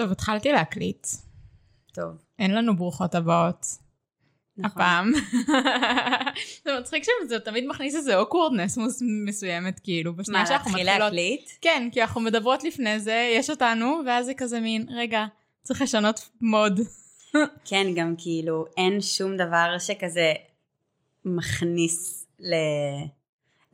[0.00, 1.06] טוב, התחלתי להקליט.
[1.94, 2.10] טוב.
[2.38, 3.66] אין לנו ברוכות הבאות.
[4.56, 4.82] נכון.
[4.82, 5.12] הפעם.
[6.64, 8.78] זה מצחיק שזה תמיד מכניס איזה awkwardness
[9.26, 11.12] מסוימת, כאילו, בשנייה מה, שאנחנו להתחיל מתחילות.
[11.12, 11.50] להקליט?
[11.60, 15.26] כן, כי אנחנו מדברות לפני זה, יש אותנו, ואז זה כזה מין, רגע,
[15.62, 16.80] צריך לשנות mode.
[17.68, 20.32] כן, גם כאילו אין שום דבר שכזה
[21.24, 22.54] מכניס ל...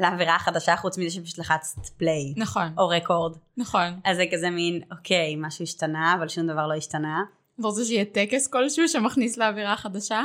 [0.00, 3.36] לאווירה החדשה חוץ מזה שפשוט לחצת play נכון, או record.
[3.56, 4.00] נכון.
[4.04, 7.22] אז זה כזה מין, אוקיי, משהו השתנה, אבל שום דבר לא השתנה.
[7.60, 10.22] אתה רוצה שיהיה טקס כלשהו שמכניס לאווירה חדשה?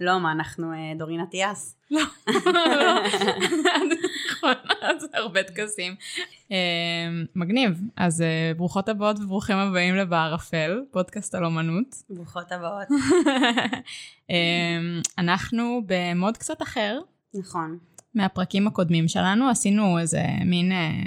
[0.00, 1.76] לא, מה, אנחנו אה, דורין אטיאס.
[1.90, 2.02] לא.
[4.30, 4.54] נכון,
[4.98, 5.94] זה הרבה טקסים.
[6.52, 6.56] אה,
[7.34, 7.80] מגניב.
[7.96, 12.02] אז אה, ברוכות הבאות וברוכים הבאים לבערפל, פודקאסט על אומנות.
[12.10, 12.88] ברוכות הבאות.
[15.18, 17.00] אנחנו במוד קצת אחר
[17.34, 17.78] נכון.
[18.16, 21.02] מהפרקים הקודמים שלנו, עשינו איזה מין אה,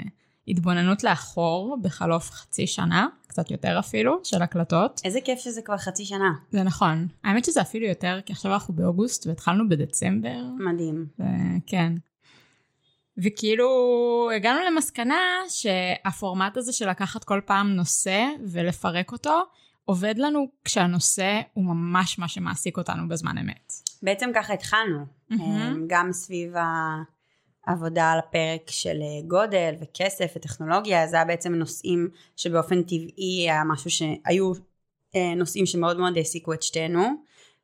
[0.48, 5.00] התבוננות לאחור בחלוף חצי שנה, קצת יותר אפילו, של הקלטות.
[5.04, 6.32] איזה כיף שזה כבר חצי שנה.
[6.50, 7.06] זה נכון.
[7.24, 10.42] האמת שזה אפילו יותר, כי עכשיו אנחנו באוגוסט והתחלנו בדצמבר.
[10.58, 11.06] מדהים.
[11.66, 11.92] כן.
[13.18, 13.68] וכאילו
[14.36, 19.42] הגענו למסקנה שהפורמט הזה של לקחת כל פעם נושא ולפרק אותו,
[19.90, 23.72] עובד לנו כשהנושא הוא ממש מה שמעסיק אותנו בזמן אמת.
[24.02, 25.06] בעצם ככה התחלנו.
[25.30, 25.84] מהמם.
[25.86, 26.54] גם סביב
[27.66, 33.64] העבודה על הפרק של אה, גודל וכסף וטכנולוגיה, זה היה בעצם נושאים שבאופן טבעי היה
[33.64, 34.52] משהו שהיו
[35.16, 37.08] אה, נושאים שמאוד מאוד העסיקו את שתינו.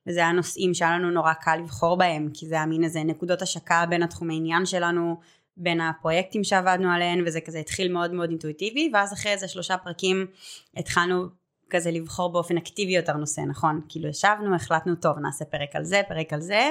[0.07, 3.43] וזה היה נושאים שהיה לנו נורא קל לבחור בהם, כי זה היה מין איזה נקודות
[3.43, 5.21] השקה בין התחומי עניין שלנו,
[5.57, 10.27] בין הפרויקטים שעבדנו עליהם, וזה כזה התחיל מאוד מאוד אינטואיטיבי, ואז אחרי איזה שלושה פרקים
[10.77, 11.27] התחלנו
[11.71, 13.81] כזה לבחור באופן אקטיבי יותר נושא, נכון?
[13.89, 16.71] כאילו ישבנו, החלטנו, טוב, נעשה פרק על זה, פרק על זה,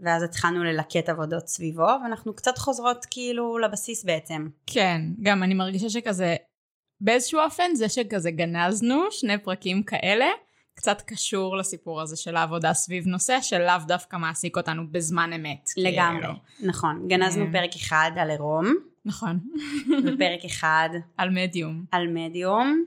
[0.00, 4.48] ואז התחלנו ללקט עבודות סביבו, ואנחנו קצת חוזרות כאילו לבסיס בעצם.
[4.66, 6.36] כן, גם אני מרגישה שכזה,
[7.00, 10.26] באיזשהו אופן זה שכזה גנזנו שני פרקים כאלה,
[10.74, 15.70] קצת קשור לסיפור הזה של העבודה סביב נושא שלאו דווקא מעסיק אותנו בזמן אמת.
[15.76, 16.34] לגמרי, כאילו.
[16.60, 17.08] נכון.
[17.08, 17.52] גנזנו אה.
[17.52, 18.74] פרק אחד על עירום,
[19.04, 19.38] נכון.
[20.06, 21.84] ופרק אחד על מדיום.
[21.90, 22.84] על מדיום,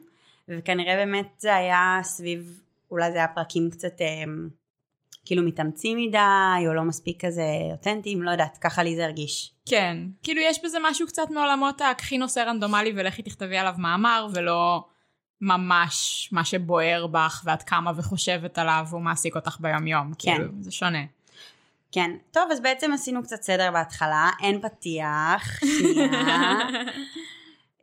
[0.50, 2.62] וכנראה באמת זה היה סביב,
[2.92, 4.24] אולי זה היה פרקים קצת אה,
[5.26, 9.54] כאילו מתאמצים מדי, או לא מספיק כזה אותנטיים, לא יודעת, ככה לי זה הרגיש.
[9.66, 14.84] כן, כאילו יש בזה משהו קצת מעולמות הקחי נושא רנדומלי ולכי תכתבי עליו מאמר, ולא
[15.42, 20.12] ממש מה שבוער בך ועד כמה וחושבת עליו הוא מעסיק אותך ביום יום.
[20.20, 20.36] כן.
[20.36, 21.04] כאילו, זה שונה.
[21.92, 26.58] כן, טוב, אז בעצם עשינו קצת סדר בהתחלה, אין פתיח, שנייה.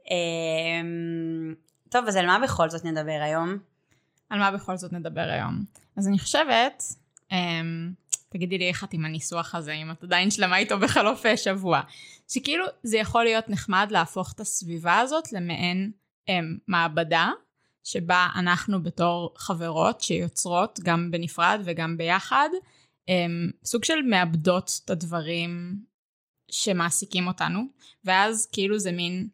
[1.92, 3.58] טוב, אז על מה בכל זאת נדבר היום?
[4.30, 5.64] על מה בכל זאת נדבר היום?
[5.97, 6.82] אז אני חושבת,
[7.32, 7.92] אמ,
[8.28, 11.80] תגידי לי איך את עם הניסוח הזה, אם את עדיין שלמה איתו בחלוף אה, שבוע,
[12.28, 15.91] שכאילו זה יכול להיות נחמד להפוך את הסביבה הזאת למעין
[16.28, 17.30] אמ, מעבדה,
[17.84, 22.48] שבה אנחנו בתור חברות שיוצרות גם בנפרד וגם ביחד,
[23.09, 25.76] אמ, סוג של מאבדות את הדברים
[26.50, 27.62] שמעסיקים אותנו,
[28.04, 29.28] ואז כאילו זה מין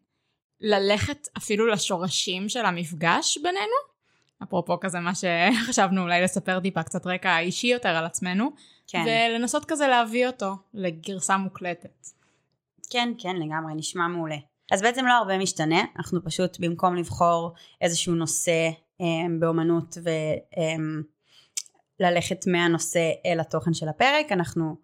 [0.61, 3.89] ללכת אפילו לשורשים של המפגש בינינו,
[4.43, 8.51] אפרופו כזה מה שחשבנו אולי לספר טיפה קצת רקע אישי יותר על עצמנו,
[8.87, 12.07] כן, ולנסות כזה להביא אותו לגרסה מוקלטת.
[12.89, 14.37] כן, כן, לגמרי, נשמע מעולה.
[14.71, 19.97] אז בעצם לא הרבה משתנה, אנחנו פשוט במקום לבחור איזשהו נושא אמ, באומנות
[21.99, 24.75] וללכת מהנושא אל התוכן של הפרק, אנחנו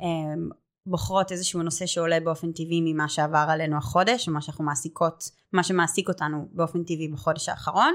[0.00, 0.48] אמ,
[0.86, 6.08] בוחרות איזשהו נושא שעולה באופן טבעי ממה שעבר עלינו החודש, ומה שאנחנו מעסיקות, מה שמעסיק
[6.08, 7.94] אותנו באופן טבעי בחודש האחרון,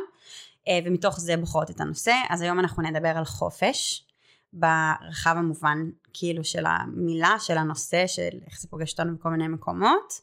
[0.67, 2.13] אה, ומתוך זה בוחרות את הנושא.
[2.29, 4.05] אז היום אנחנו נדבר על חופש,
[4.53, 5.77] ברחב המובן
[6.13, 10.13] כאילו של המילה, של הנושא, של איך זה פוגש אותנו בכל מיני מקומות.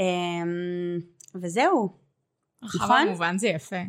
[0.00, 0.98] אמ,
[1.34, 1.98] וזהו,
[2.62, 3.00] הרחב נכון?
[3.08, 3.82] המובן זה יפה.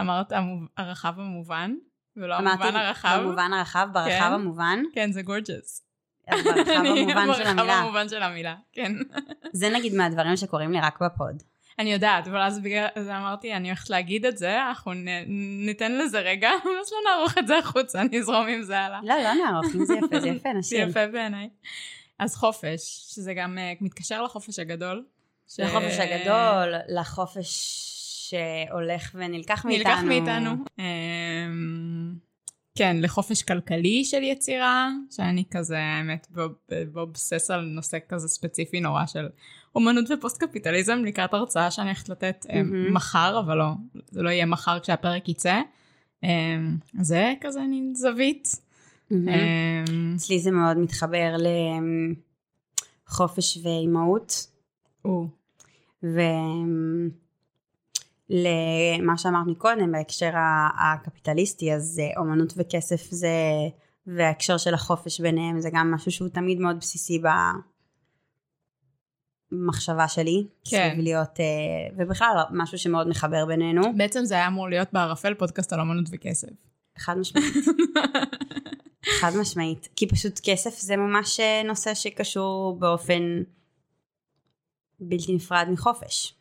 [0.00, 0.32] אמרת
[0.76, 1.74] הרחב המובן,
[2.16, 3.18] ולא המובן הרחב.
[3.22, 4.32] במובן הרחב, ברחב כן.
[4.32, 5.85] המובן, כן, זה גורג'ס.
[6.28, 7.74] אז ברחב המובן של המילה.
[7.74, 8.92] המובן של המילה, כן.
[9.52, 11.42] זה נגיד מהדברים שקורים לי רק בפוד.
[11.78, 15.06] אני יודעת, אבל אז בגלל זה אמרתי, אני הולכת להגיד את זה, אנחנו נ,
[15.66, 19.00] ניתן לזה רגע, ואז לא נערוך את זה החוצה, אני אזרום עם זה הלאה.
[19.02, 20.88] לא, לא נערוך, אם זה יפה, זה יפה, זה נשים.
[20.88, 21.48] יפה בעיניי.
[22.18, 22.80] אז חופש,
[23.14, 25.04] שזה גם uh, מתקשר לחופש הגדול.
[25.48, 27.82] ש- לחופש הגדול, לחופש
[28.30, 29.90] שהולך ונלקח מאיתנו.
[29.90, 30.50] נלקח מאיתנו.
[32.76, 36.54] אמ, כן, לחופש כלכלי של יצירה, שאני כזה, האמת, באוב-
[36.92, 39.28] באובסס על נושא כזה ספציפי נורא של
[39.74, 42.94] אומנות ופוסט קפיטליזם לקראת הרצאה שאני הולכת לתת אמ, מהמם.
[42.94, 43.70] מחר, אבל לא,
[44.10, 45.60] זה לא יהיה מחר כשהפרק יצא.
[46.22, 46.28] אמ,
[47.00, 48.48] אז זה כזה מין זווית.
[49.12, 51.36] אמ, אצלי זה מאוד מתחבר
[53.08, 54.46] לחופש ואימהות,
[55.04, 55.28] או,
[56.02, 56.20] ו...
[58.30, 60.30] למה שאמרת מקודם בהקשר
[60.78, 63.28] הקפיטליסטי אז אה, אומנות וכסף זה
[64.06, 67.22] וההקשר של החופש ביניהם זה גם משהו שהוא תמיד מאוד בסיסי
[69.52, 70.46] במחשבה שלי.
[70.64, 70.88] כן.
[70.90, 71.44] סביב להיות, אה,
[71.98, 73.82] ובכלל משהו שמאוד מחבר בינינו.
[73.96, 76.48] בעצם זה היה אמור להיות בערפל פודקאסט על אמנות וכסף.
[76.98, 77.54] חד משמעית.
[79.20, 79.88] חד משמעית.
[79.96, 83.42] כי פשוט כסף זה ממש אה, נושא שקשור באופן
[85.00, 86.34] בלתי נפרד מחופש.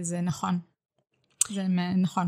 [0.00, 0.58] זה נכון.
[1.48, 1.62] זה
[1.96, 2.26] נכון.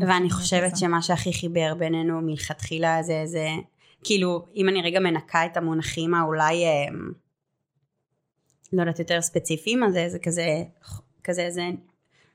[0.00, 0.76] ואני חושבת.
[0.76, 3.48] שמה שהכי חיבר בינינו מלכתחילה זה זה
[4.04, 6.86] כאילו אם אני רגע מנקה את המונחים האולי אה,
[8.72, 10.64] לא יודעת יותר ספציפיים אז זה, זה כזה
[11.24, 11.68] כזה איזה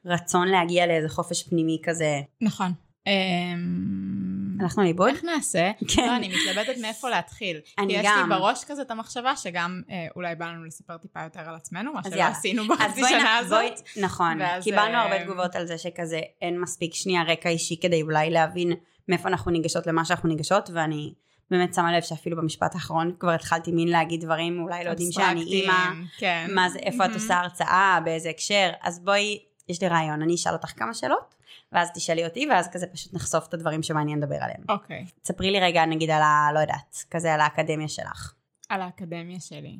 [0.05, 2.71] רצון להגיע לאיזה חופש פנימי כזה נכון.
[3.07, 5.09] אמ, הלכנו לאיבוד?
[5.09, 5.71] איך נעשה?
[5.95, 6.05] כן.
[6.07, 7.59] לא, אני מתלבטת מאיפה להתחיל.
[7.79, 8.29] אני כי יש גם.
[8.29, 11.93] לי בראש כזה את המחשבה שגם אה, אולי בא לנו לספר טיפה יותר על עצמנו,
[11.93, 12.27] מה שלא יאללה.
[12.27, 13.87] עשינו בחצי שנה נ- בואי- הזאת.
[14.01, 18.01] נכון, ואז, קיבלנו אה, הרבה תגובות על זה שכזה אין מספיק שנייה רקע אישי כדי
[18.01, 18.73] אולי להבין
[19.09, 21.13] מאיפה אנחנו ניגשות למה שאנחנו ניגשות ואני
[21.51, 25.41] באמת שמה לב שאפילו במשפט האחרון כבר התחלתי מין להגיד דברים אולי לא יודעים שאני
[25.41, 25.73] אימא,
[26.17, 26.47] כן.
[26.55, 27.13] מה זה, איפה את.
[27.13, 29.39] עושה הרצאה, באיזה הקשר, אז בואי,
[29.69, 31.35] יש לי רעיון, אני אשאל אותך כמה שאלות,
[31.73, 34.63] ואז תשאלי אותי, ואז כזה פשוט נחשוף את הדברים שמעניין לדבר עליהם.
[34.69, 36.49] אוקיי, תספרי לי רגע נגיד על ה...
[36.53, 38.33] לא יודעת, כזה על האקדמיה שלך.
[38.69, 39.79] על האקדמיה שלי.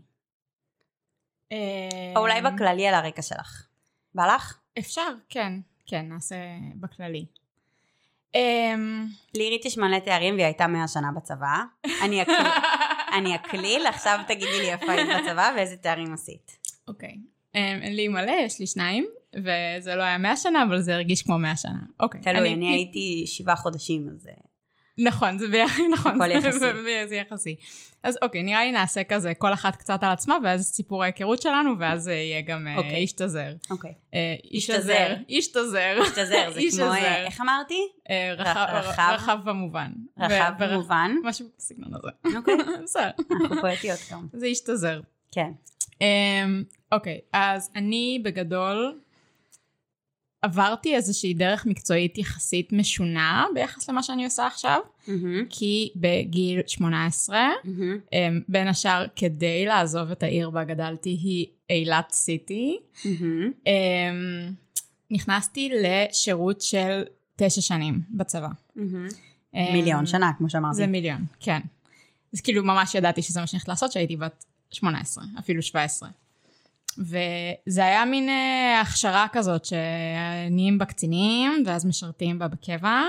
[2.16, 3.68] או אולי בכללי על הרקע שלך.
[4.16, 4.60] בא לך?
[4.80, 5.54] אפשר, כן,
[5.86, 6.36] כן, נעשה
[6.76, 7.26] בכללי.
[8.36, 9.06] אמ,
[9.36, 11.58] לירית יש מלא תארים והיא הייתה 100 שנה בצבא.
[12.04, 12.48] אני אקליל,
[13.18, 16.58] אני אקליל, עכשיו תגידי לי איפה היית בצבא ואיזה תארים עשית.
[16.88, 17.18] אוקיי.
[17.56, 19.06] אמ, אין לי מלא, יש לי שניים,
[19.36, 21.80] וזה לא היה 100 שנה, אבל זה הרגיש כמו 100 שנה.
[22.00, 22.22] אוקיי.
[22.22, 24.28] תלוי, אני הייתי שבעה חודשים, אז...
[24.28, 24.34] אה,
[24.98, 26.12] נכון, זה ביחד, נכון.
[26.22, 26.60] הכל זה- יחסי.
[26.60, 27.56] זה- זה יחסי.
[28.04, 31.72] אז אוקיי, נראה לי נעשה כזה כל אחת קצת על עצמה, ואז סיפור ההיכרות שלנו,
[31.80, 32.96] ואז אה, יהיה גם אה, אוקיי.
[32.96, 33.54] איש תזר.
[33.72, 33.94] אוקיי.
[34.14, 34.80] איש איש תזר.
[34.80, 35.16] תזר.
[35.30, 36.04] איש תזר.
[36.12, 36.70] תזר, זה כמו...
[36.70, 37.26] תזר.
[37.26, 37.80] איך אמרתי?
[38.38, 38.68] רחב-
[39.14, 39.38] רחב?
[39.44, 39.92] במובן.
[40.20, 41.12] רחב במובן.
[41.24, 42.38] משהו בסגנון הזה.
[42.38, 42.54] אוקיי.
[42.84, 43.10] בסדר.
[43.32, 44.28] אנחנו פואטיות גם.
[44.34, 45.02] זה איש תזר.
[45.32, 45.52] כן.
[46.94, 49.00] אוקיי, אז אני בגדול
[50.42, 57.48] עברתי איזושהי דרך מקצועית יחסית משונה ביחס למה שאני עושה עכשיו, מהמם, כי בגיל 18,
[57.64, 62.78] מהמם, אמ, בין השאר כדי לעזוב את העיר בה גדלתי היא אילת סיטי.
[63.68, 64.54] אמ,
[65.12, 67.04] נכנסתי לשירות של
[67.36, 68.50] תשע שנים בצבא.
[69.56, 70.76] אמ, מיליון שנה, כמו שאמרתי.
[70.76, 71.60] זה מיליון, כן.
[72.34, 76.10] אז כאילו ממש ידעתי שזה מה שאני הולכת לעשות כשהייתי בת 18, אפילו 17.
[76.98, 83.02] וזה היה מין אה, הכשרה כזאת שנהיים בה קצינים ואז משרתים בה בקבע.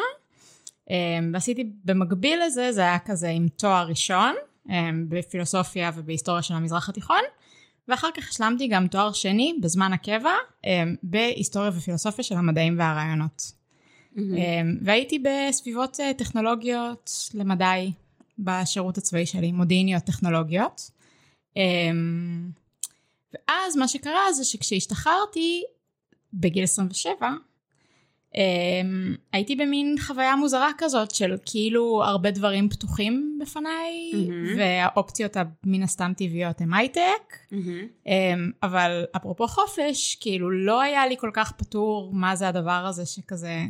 [0.91, 4.35] אה, ועשיתי במקביל לזה, זה היה כזה עם תואר ראשון
[4.71, 7.21] אה, בפילוסופיה ובהיסטוריה של המזרח התיכון.
[7.89, 10.33] ואחר כך השלמתי גם תואר שני בזמן הקבע
[10.67, 13.65] אה, בהיסטוריה ופילוסופיה של המדעים והרעיונות.
[14.19, 17.93] אמ, והייתי בסביבות אה, טכנולוגיות למדי
[18.39, 20.91] בשירות הצבאי שלי, מודיעיניות טכנולוגיות.
[23.35, 25.63] ואז מה שקרה זה שכשהשתחררתי
[26.35, 27.31] בגיל 27,
[28.35, 34.59] אמ, הייתי במין חוויה מוזרה כזאת של כאילו הרבה דברים פתוחים בפניי, מהמם.
[34.59, 37.37] והאופציות המן הסתם טבעיות הם הייטק.
[37.51, 37.87] מהמם.
[38.07, 43.07] אמ, אבל אפרופו חופש, כאילו לא היה לי כל כך פתור מה זה הדבר הזה
[43.07, 43.63] שכזה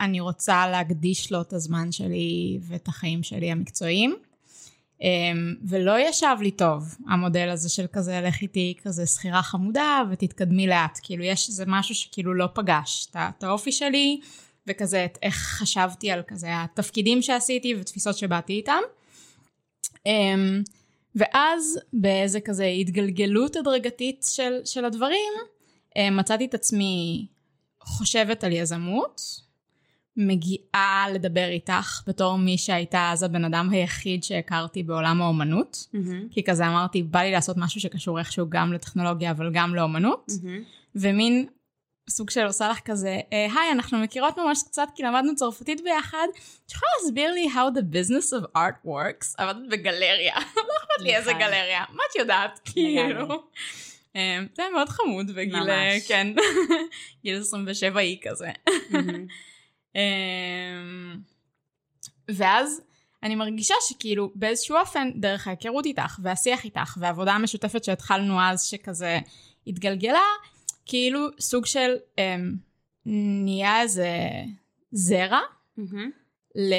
[0.00, 4.16] אני רוצה להקדיש לו את הזמן שלי ואת החיים שלי המקצועיים.
[5.02, 10.66] אמ, ולא ישב לי טוב המודל הזה של כזה לך איתי כזה שכירה חמודה ותתקדמי
[10.66, 10.98] לאט.
[11.02, 14.20] כאילו יש איזה משהו שכאילו לא פגש את האופי שלי
[14.66, 18.80] וכזה את איך חשבתי על כזה התפקידים שעשיתי ותפיסות שבאתי איתם.
[20.06, 20.62] אמ,
[21.14, 25.32] ואז באיזה כזה התגלגלות הדרגתית של, של הדברים,
[25.96, 27.26] אה, מצאתי את עצמי
[27.80, 29.20] חושבת על יזמות,
[30.20, 36.28] מגיעה לדבר איתך בתור מי שהייתה אז הבן אדם היחיד שהכרתי בעולם האומנות, מהמם.
[36.30, 40.62] כי כזה אמרתי, בא לי לעשות משהו שקשור איכשהו גם לטכנולוגיה אבל גם לאומנות, מהמם.
[40.94, 41.46] ומין
[42.10, 46.26] סוג של עושה לך כזה, "אה, היי, אנחנו מכירות ממש קצת כי למדנו צרפתית ביחד,
[46.66, 49.34] את יכולה להסביר לי how the business of art works?
[49.38, 51.42] עבדת בגלריה, לא אכפת לי איזה נכון.
[51.42, 52.60] גלריה, מה את יודעת?
[52.64, 53.28] כאילו.
[54.16, 55.96] אה, זה היה מאוד חמוד בגיל, אה.
[56.08, 56.26] כן,
[57.24, 58.50] גיל 27 היא כזה.
[59.94, 61.20] אמ,
[62.28, 62.80] ואז
[63.22, 69.18] אני מרגישה שכאילו באיזשהו אופן דרך ההיכרות איתך והשיח איתך והעבודה המשותפת שהתחלנו אז שכזה
[69.66, 70.18] התגלגלה
[70.86, 72.54] כאילו סוג של אמ,
[73.44, 74.08] נהיה איזה
[74.92, 75.40] זרע
[75.76, 76.10] מהמם.
[76.54, 76.74] ל...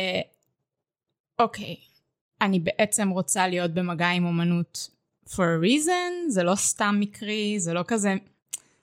[1.39, 1.75] אוקיי,
[2.41, 4.89] אני בעצם רוצה להיות במגע עם אומנות
[5.29, 8.13] for a reason, זה לא סתם מקרי, זה לא כזה,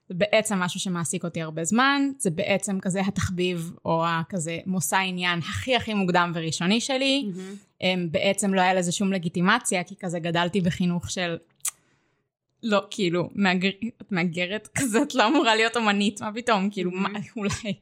[0.09, 5.39] זה בעצם משהו שמעסיק אותי הרבה זמן, זה בעצם כזה התחביב או כזה מושא עניין
[5.39, 7.25] הכי הכי מוקדם וראשוני שלי.
[7.29, 7.85] Mm-hmm.
[8.11, 11.37] בעצם לא היה לזה שום לגיטימציה, כי כזה גדלתי בחינוך של
[12.63, 13.69] לא, כאילו, מהגר...
[14.03, 16.95] את מהגרת כזה, את לא אמורה להיות אומנית, מה פתאום, כאילו, mm-hmm.
[16.95, 17.75] מה, אולי,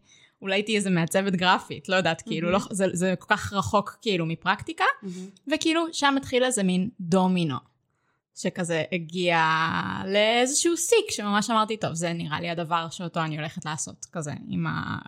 [0.43, 2.25] אולי תהיי איזה מעצבת גרפית, לא יודעת, mm-hmm.
[2.25, 5.53] כאילו, לא, זה, זה כל כך רחוק כאילו מפרקטיקה, mm-hmm.
[5.55, 7.57] וכאילו, שם התחיל איזה מין דומינו,
[8.35, 9.39] שכזה הגיע
[10.07, 14.67] לאיזשהו סיק, שממש אמרתי, טוב, זה נראה לי הדבר שאותו אני הולכת לעשות, כזה, עם,
[14.67, 14.99] ה...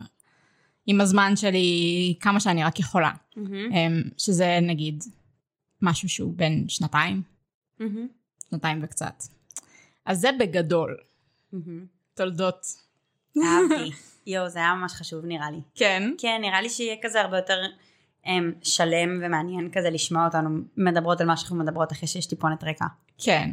[0.87, 3.11] עם הזמן שלי, כמה שאני רק יכולה.
[3.11, 4.09] Mm-hmm.
[4.19, 5.05] שזה נגיד
[5.83, 7.23] משהו שהוא בין שנתיים,
[7.81, 7.85] mm-hmm.
[8.51, 9.23] שנתיים וקצת.
[10.05, 10.97] אז זה בגדול.
[12.15, 12.67] תולדות.
[13.37, 13.93] אהבתי.
[14.27, 15.61] יואו, זה היה ממש חשוב נראה לי.
[15.75, 16.13] כן.
[16.19, 17.61] כן, נראה לי שיהיה כזה הרבה יותר
[18.63, 22.85] שלם ומעניין כזה לשמוע אותנו מדברות על מה שאנחנו מדברות אחרי שיש טיפונת רקע.
[23.19, 23.51] כן,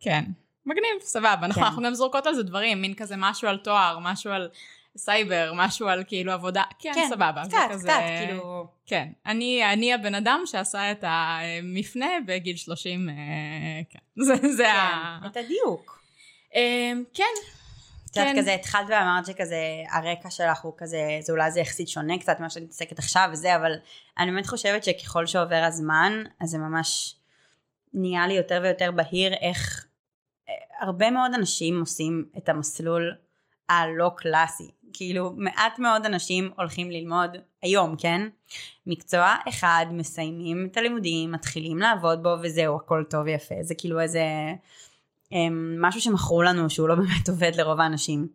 [0.00, 0.24] כן.
[0.66, 1.46] מגניב, סבבה.
[1.46, 1.62] נכון, כן.
[1.62, 4.48] אנחנו גם זורקות על זה דברים, מין כזה משהו על תואר, משהו על
[4.96, 7.42] סייבר, משהו על כאילו עבודה, כן, כן סבבה.
[7.44, 8.66] קצת, כזה, קצת, כאילו...
[8.86, 13.14] כן, אני, אני הבן אדם שעשה את המפנה בגיל 30, אה,
[13.90, 13.98] כן.
[14.26, 15.18] זה, זה כן, ה...
[15.26, 16.00] את הדיוק.
[16.54, 17.24] אה, כן.
[18.14, 18.40] את יודעת, כן.
[18.40, 19.56] כזה התחלת ואמרת שכזה
[19.90, 23.56] הרקע שלך הוא כזה, זה אולי זה יחסית שונה קצת ממה שאת מתעסקת עכשיו וזה,
[23.56, 23.72] אבל
[24.18, 27.16] אני באמת חושבת שככל שעובר הזמן, אז זה ממש
[27.94, 29.86] נהיה לי יותר ויותר בהיר איך
[30.48, 33.14] אה, הרבה מאוד אנשים עושים את המסלול
[33.68, 34.70] הלא קלאסי.
[34.92, 38.20] כאילו מעט מאוד אנשים הולכים ללמוד היום, כן?
[38.86, 43.54] מקצוע אחד, מסיימים את הלימודים, מתחילים לעבוד בו וזהו, הכל טוב ויפה.
[43.60, 44.22] זה כאילו איזה
[45.80, 48.28] משהו שמכרו לנו שהוא לא באמת עובד לרוב האנשים,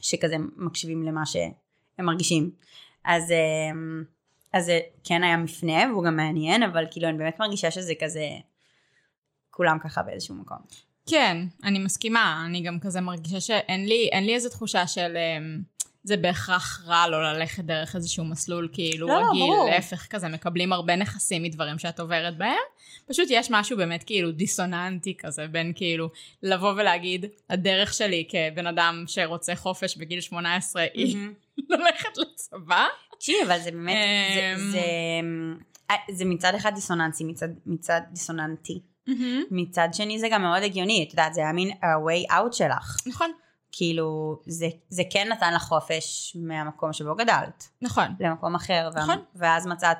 [0.00, 1.52] שכזה מקשיבים למה שהם
[1.98, 2.50] מרגישים.
[3.04, 4.04] אז, um,
[4.52, 8.28] אז זה כן היה מפנה והוא גם מעניין, אבל כאילו אני באמת מרגישה שזה כזה,
[9.50, 10.58] כולם ככה באיזשהו מקום.
[11.06, 15.16] כן, אני מסכימה, אני גם כזה מרגישה שאין לי, לי איזו תחושה של...
[15.16, 15.71] Um...
[16.04, 19.70] זה בהכרח רע לא ללכת דרך איזשהו מסלול כאילו לא, רגיל, ברור.
[19.70, 22.56] להפך כזה, מקבלים הרבה נכסים מדברים שאת עוברת בהם.
[23.08, 26.10] פשוט יש משהו באמת כאילו דיסוננטי כזה בין כאילו
[26.42, 31.16] לבוא ולהגיד, הדרך שלי כבן אדם שרוצה חופש בגיל 18 היא
[31.70, 32.86] ללכת לצבא.
[33.12, 33.96] תקשיבי, אבל זה באמת,
[34.34, 34.80] זה, אמ, זה,
[35.90, 38.80] אה, זה מצד אחד דיסוננסי, מצד, מצד דיסוננטי.
[39.50, 42.96] מצד שני זה גם מאוד הגיוני, את יודעת, זה היה מין ה-way out שלך.
[43.06, 43.30] נכון.
[43.72, 47.68] כאילו זה, זה כן נתן לך חופש מהמקום שבו גדלת.
[47.82, 48.06] נכון.
[48.20, 48.90] למקום אחר.
[48.94, 49.18] נכון.
[49.34, 49.98] ואז מצאת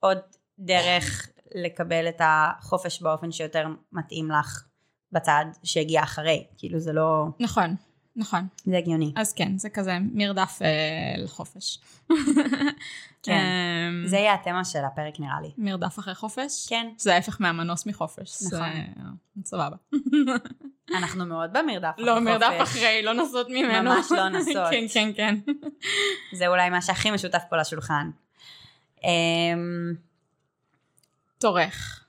[0.00, 0.18] עוד
[0.58, 4.64] דרך לקבל את החופש באופן שיותר מתאים לך
[5.12, 6.46] בצד שהגיע אחרי.
[6.58, 7.26] כאילו זה לא...
[7.40, 7.76] נכון.
[8.18, 8.46] נכון.
[8.64, 9.12] זה הגיוני.
[9.16, 11.78] אז כן, זה כזה מרדף אה, לחופש.
[13.22, 15.50] כן, אמ, זה יהיה התמה של הפרק נראה לי.
[15.58, 16.66] מרדף אחרי חופש?
[16.68, 16.86] כן.
[16.96, 18.42] זה ההפך מהמנוס מחופש.
[18.46, 18.68] נכון.
[19.36, 19.44] זה...
[19.44, 19.76] סבבה.
[20.98, 22.24] אנחנו מאוד במרדף אחרי לא, חופש.
[22.26, 23.90] לא, מרדף אחרי, לא נסות ממנו.
[23.90, 24.70] ממש לא נסות.
[24.70, 25.34] כן, כן, כן.
[26.32, 28.10] זה אולי מה שהכי משותף פה לשולחן.
[29.04, 29.94] אמ,
[31.38, 32.04] תורך.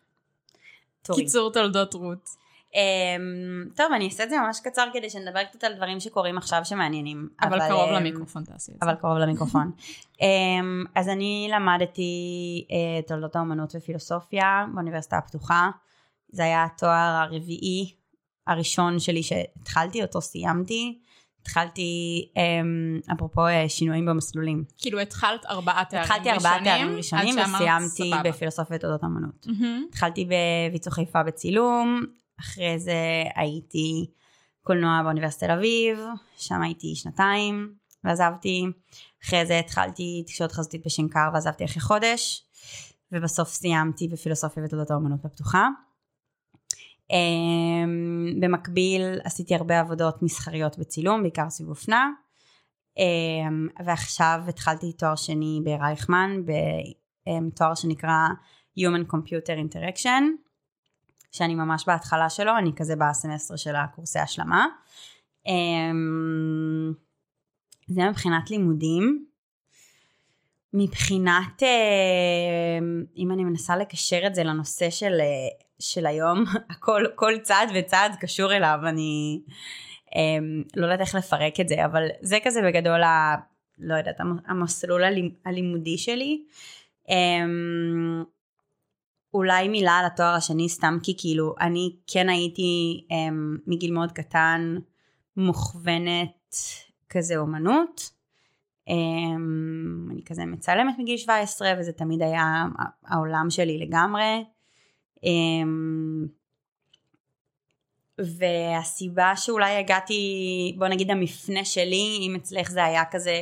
[1.16, 2.30] קיצור תולדות רות.
[2.74, 6.62] Um, טוב, אני אעשה את זה ממש קצר כדי שנדבר קצת על דברים שקורים עכשיו
[6.64, 7.30] שמעניינים.
[7.42, 8.86] אבל, אבל קרוב um, למיקרופון תעשי את זה.
[8.86, 9.72] אבל קרוב למיקרופון.
[10.14, 10.22] um,
[11.00, 15.70] אז אני למדתי uh, תולדות האומנות ופילוסופיה באוניברסיטה הפתוחה.
[16.30, 17.94] זה היה התואר הרביעי
[18.48, 21.00] הראשון שלי שהתחלתי, אותו סיימתי.
[21.42, 22.26] התחלתי,
[23.14, 24.64] אפרופו uh, שינויים במסלולים.
[24.78, 26.20] כאילו התחלת ארבעה תארים ראשונים?
[26.20, 29.46] התחלתי ארבעה תארים ראשונים וסיימתי בפילוסופיה ותולדות האמנות.
[29.46, 29.88] Mm-hmm.
[29.90, 32.06] התחלתי בוויצו חיפה בצילום,
[32.40, 34.12] אחרי זה הייתי
[34.62, 36.00] קולנוע באוניברסיטת תל אביב,
[36.38, 38.66] שם הייתי שנתיים ועזבתי.
[39.24, 42.44] אחרי זה התחלתי תקשורת חזותית בשנקר ועזבתי אחרי חודש,
[43.12, 45.68] ובסוף סיימתי בפילוסופיה ותולדות האומנות הפתוחה.
[47.12, 52.10] Um, במקביל עשיתי הרבה עבודות מסחריות בצילום, בעיקר סביב אופנה.
[52.98, 58.18] Um, ועכשיו התחלתי תואר שני ברייכמן, בתואר שנקרא
[58.80, 60.49] Human Computer Interaction.
[61.32, 64.66] שאני ממש בהתחלה שלו, אני כזה בסמסטר של הקורסי השלמה.
[65.48, 66.94] אמ,
[67.88, 69.26] זה מבחינת לימודים.
[70.74, 75.14] מבחינת, אמ, אם אני מנסה לקשר את זה לנושא של,
[75.80, 79.42] של היום, הכל, כל צעד וצעד קשור אליו, אני
[80.16, 83.36] אמ, לא יודעת איך לפרק את זה, אבל זה כזה בגדול, ה,
[83.78, 84.18] לא יודעת,
[84.48, 85.04] המסלול
[85.46, 86.44] הלימודי שלי.
[89.34, 94.76] אולי מילה על התואר השני סתם כי כאילו אני כן הייתי um, מגיל מאוד קטן
[95.38, 96.56] מוכוונת
[97.10, 98.10] כזה אומנות.
[98.90, 98.92] Um,
[100.12, 102.66] אני כזה מצלמת מגיל 17 וזה תמיד היה
[103.06, 104.46] העולם שלי לגמרי.
[105.18, 106.28] Um,
[108.18, 113.40] והסיבה שאולי הגעתי, בוא נגיד המפנה שלי, אם אצלך זה היה כזה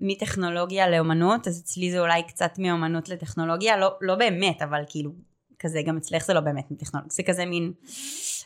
[0.00, 5.10] מטכנולוגיה לאומנות, אז אצלי זה אולי קצת מאומנות לטכנולוגיה, לא, לא באמת, אבל כאילו,
[5.58, 7.72] כזה גם אצלך זה לא באמת מטכנולוגיה, זה כזה מין,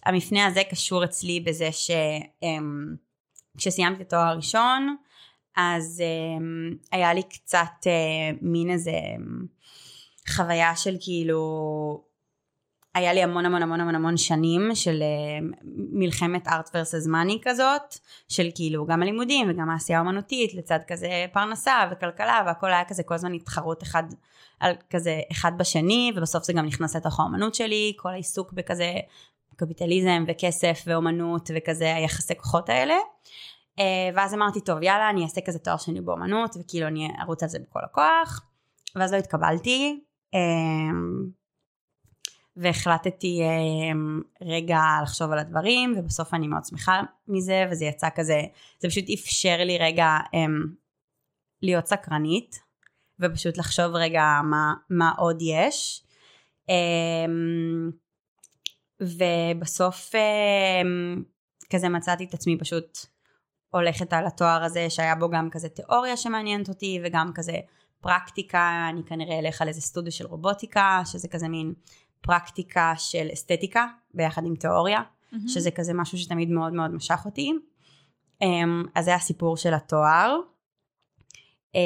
[0.05, 1.69] המפנה הזה קשור אצלי בזה
[3.57, 4.97] שכשסיימתי את התואר הראשון,
[5.57, 6.03] אז
[6.93, 7.87] היה לי קצת
[8.43, 8.93] מין איזה
[10.29, 12.08] חוויה של כאילו
[12.95, 15.45] היה לי המון המון המון המון המון שנים של uh,
[15.93, 17.95] מלחמת ארט ורסס מאני כזאת,
[18.29, 23.15] של כאילו גם הלימודים וגם העשייה האומנותית לצד כזה פרנסה וכלכלה והכל היה כזה כל
[23.15, 24.03] הזמן התחרות אחד
[24.61, 28.93] על כזה אחד בשני ובסוף זה גם נכנס לתוך האומנות שלי, כל העיסוק בכזה
[29.57, 32.95] קפיטליזם וכסף ואומנות וכזה היחסי כוחות האלה.
[33.77, 33.81] Uh,
[34.15, 37.59] ואז אמרתי טוב יאללה אני אעשה כזה תואר שני באומנות וכאילו אני ארוץ על זה
[37.59, 38.43] בכל הכוח
[38.97, 40.01] ואז לא התקבלתי.
[42.61, 48.41] והחלטתי אמ, רגע לחשוב על הדברים ובסוף אני מאוד שמחה מזה וזה יצא כזה
[48.79, 50.67] זה פשוט אפשר לי רגע אמ,
[51.63, 52.61] להיות סקרנית
[53.21, 56.05] ופשוט לחשוב רגע מה, מה עוד יש.
[56.69, 57.91] אמ,
[59.01, 60.13] ובסוף
[61.71, 62.99] כזה מצאתי את עצמי פשוט
[63.71, 67.53] הולכת על התואר הזה שהיה בו גם כזה תיאוריה שמעניינת אותי וגם כזה
[68.01, 71.75] פרקטיקה אני כנראה אלך על איזה סטודיו של רובוטיקה שזה כזה מין
[72.21, 75.37] פרקטיקה של אסתטיקה ביחד עם תיאוריה, mm-hmm.
[75.49, 77.53] שזה כזה משהו שתמיד מאוד מאוד משך אותי.
[78.45, 80.37] Um, אז זה הסיפור של התואר.
[81.77, 81.79] Um,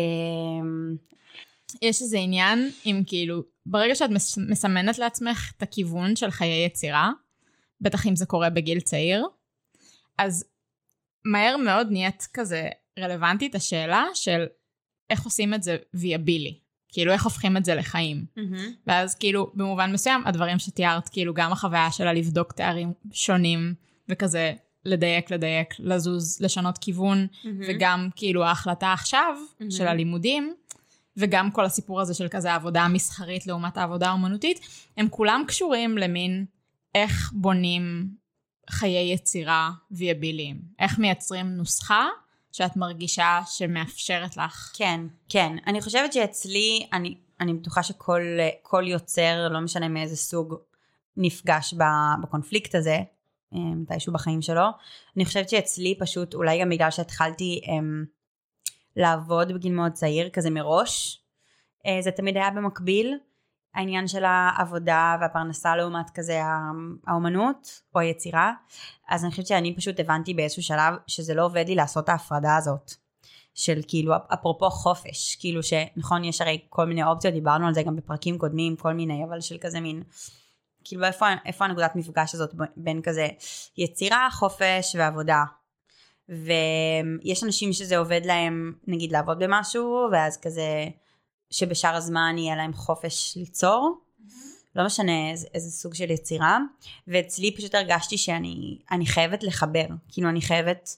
[1.82, 4.10] יש איזה עניין עם כאילו, ברגע שאת
[4.48, 7.10] מסמנת לעצמך את הכיוון של חיי יצירה,
[7.80, 9.26] בטח אם זה קורה בגיל צעיר,
[10.18, 10.44] אז
[11.24, 14.46] מהר מאוד נהיית כזה רלוונטית השאלה של
[15.10, 16.58] איך עושים את זה ויאבילי.
[16.92, 18.25] כאילו איך הופכים את זה לחיים.
[18.38, 18.61] Mm-hmm.
[18.87, 23.75] ואז כאילו במובן מסוים הדברים שתיארת כאילו גם החוויה שלה לבדוק תארים שונים
[24.08, 24.52] וכזה
[24.84, 27.49] לדייק לדייק לזוז לשנות כיוון mm-hmm.
[27.68, 29.64] וגם כאילו ההחלטה עכשיו mm-hmm.
[29.70, 30.54] של הלימודים
[31.16, 34.61] וגם כל הסיפור הזה של כזה העבודה המסחרית לעומת העבודה האומנותית
[34.96, 36.44] הם כולם קשורים למין
[36.94, 38.09] איך בונים
[38.70, 42.07] חיי יצירה ויאביליים איך מייצרים נוסחה
[42.52, 44.72] שאת מרגישה שמאפשרת לך.
[44.74, 45.56] כן, כן.
[45.66, 50.54] אני חושבת שאצלי, אני, אני בטוחה שכל יוצר, לא משנה מאיזה סוג,
[51.16, 51.74] נפגש
[52.22, 52.98] בקונפליקט הזה,
[53.54, 54.66] אה, מתישהו בחיים שלו.
[55.16, 58.04] אני חושבת שאצלי פשוט, אולי גם בגלל שהתחלתי הם,
[58.96, 61.22] לעבוד בגיל מאוד צעיר, כזה מראש,
[61.86, 63.18] אה, זה תמיד היה במקביל.
[63.74, 66.40] העניין של העבודה והפרנסה לעומת כזה
[67.06, 68.52] האומנות או היצירה
[69.08, 72.92] אז אני חושבת שאני פשוט הבנתי באיזשהו שלב שזה לא עובד לי לעשות ההפרדה הזאת
[73.54, 77.96] של כאילו אפרופו חופש כאילו שנכון יש הרי כל מיני אופציות דיברנו על זה גם
[77.96, 80.02] בפרקים קודמים כל מיני אבל של כזה מין
[80.85, 83.28] כאילו איפה, איפה הנקודת מפגש הזאת בין כזה
[83.76, 85.44] יצירה חופש ועבודה?
[86.28, 90.88] ויש אנשים שזה עובד להם נגיד לעבוד במשהו ואז כזה
[91.52, 94.30] שבשאר הזמן יהיה להם חופש ליצור, mm-hmm.
[94.76, 96.58] לא משנה איזה, איזה סוג של יצירה,
[97.08, 100.96] ואצלי פשוט הרגשתי שאני חייבת לחבר, כאילו אני חייבת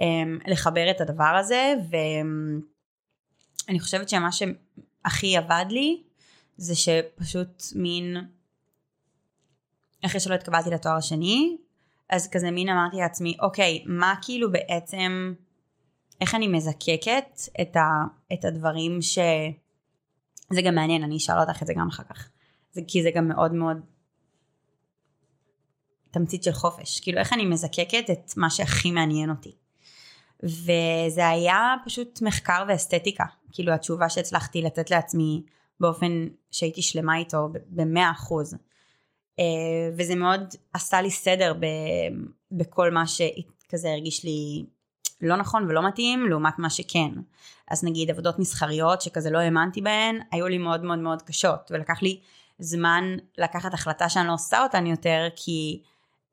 [0.00, 0.04] um,
[0.46, 6.02] לחבר את הדבר הזה, ואני חושבת שמה שהכי עבד לי,
[6.56, 8.16] זה שפשוט מין,
[10.04, 11.56] אחרי שלא התקבלתי לתואר השני,
[12.10, 15.34] אז כזה מין אמרתי לעצמי, אוקיי, מה כאילו בעצם,
[16.20, 19.18] איך אני מזקקת את, ה, את הדברים ש...
[20.50, 22.28] זה גם מעניין, אני אשאל אותך את זה גם אחר כך.
[22.72, 23.76] זה, כי זה גם מאוד מאוד
[26.10, 27.00] תמצית של חופש.
[27.00, 29.52] כאילו איך אני מזקקת את מה שהכי מעניין אותי.
[30.42, 33.24] וזה היה פשוט מחקר ואסתטיקה.
[33.52, 35.42] כאילו התשובה שהצלחתי לתת לעצמי
[35.80, 38.54] באופן שהייתי שלמה איתו במאה אחוז.
[39.38, 39.44] אה,
[39.98, 41.54] וזה מאוד עשה לי סדר
[42.52, 44.64] בכל מה שכזה הרגיש לי
[45.22, 47.10] לא נכון ולא מתאים לעומת מה שכן.
[47.70, 52.02] אז נגיד עבודות מסחריות שכזה לא האמנתי בהן, היו לי מאוד מאוד מאוד קשות, ולקח
[52.02, 52.20] לי
[52.58, 55.82] זמן לקחת החלטה שאני לא עושה אותן יותר, כי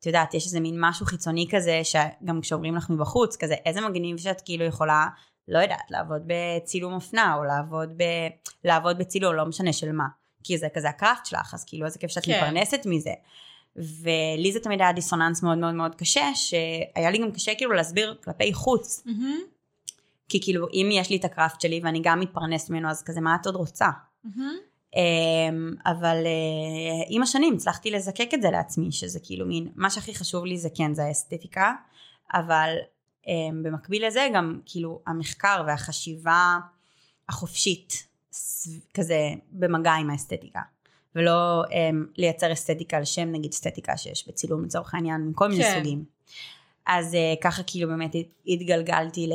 [0.00, 4.16] את יודעת, יש איזה מין משהו חיצוני כזה, שגם כשאומרים לך מבחוץ, כזה איזה מגניב
[4.18, 5.06] שאת כאילו יכולה,
[5.48, 8.02] לא יודעת, לעבוד בצילום אופנה, או לעבוד, ב...
[8.64, 10.06] לעבוד בצילום, לא משנה של מה.
[10.44, 12.32] כי זה כזה הקראפט שלך, אז כאילו איזה כיף שאת כן.
[12.32, 13.12] מתפרנסת מזה.
[13.76, 18.16] ולי זה תמיד היה דיסוננס מאוד מאוד מאוד קשה, שהיה לי גם קשה כאילו להסביר
[18.24, 19.02] כלפי חוץ.
[19.06, 19.60] Mm-hmm.
[20.28, 23.36] כי כאילו אם יש לי את הקראפט שלי ואני גם מתפרנסת ממנו אז כזה מה
[23.40, 23.88] את עוד רוצה?
[24.26, 24.70] Mm-hmm.
[25.86, 30.44] אבל uh, עם השנים הצלחתי לזקק את זה לעצמי שזה כאילו מין מה שהכי חשוב
[30.44, 31.72] לי זה כן זה האסתטיקה
[32.34, 32.74] אבל
[33.22, 33.28] um,
[33.62, 36.58] במקביל לזה גם כאילו המחקר והחשיבה
[37.28, 38.06] החופשית
[38.94, 39.20] כזה
[39.52, 40.60] במגע עם האסתטיקה
[41.16, 41.72] ולא um,
[42.16, 45.74] לייצר אסתטיקה לשם נגיד אסתטיקה שיש בצילום לצורך העניין מכל מיני כן.
[45.78, 46.04] סוגים.
[46.86, 48.14] אז uh, ככה כאילו באמת
[48.46, 49.32] התגלגלתי ל,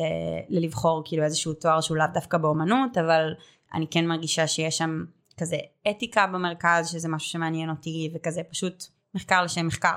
[0.50, 3.34] ללבחור כאילו איזשהו תואר שהוא לאו דווקא באומנות, אבל
[3.74, 5.06] אני כן מרגישה שיש שם
[5.38, 5.58] כזה
[5.90, 8.84] אתיקה במרכז, שזה משהו שמעניין אותי, וכזה פשוט
[9.16, 9.96] מחקר לשם מחקר,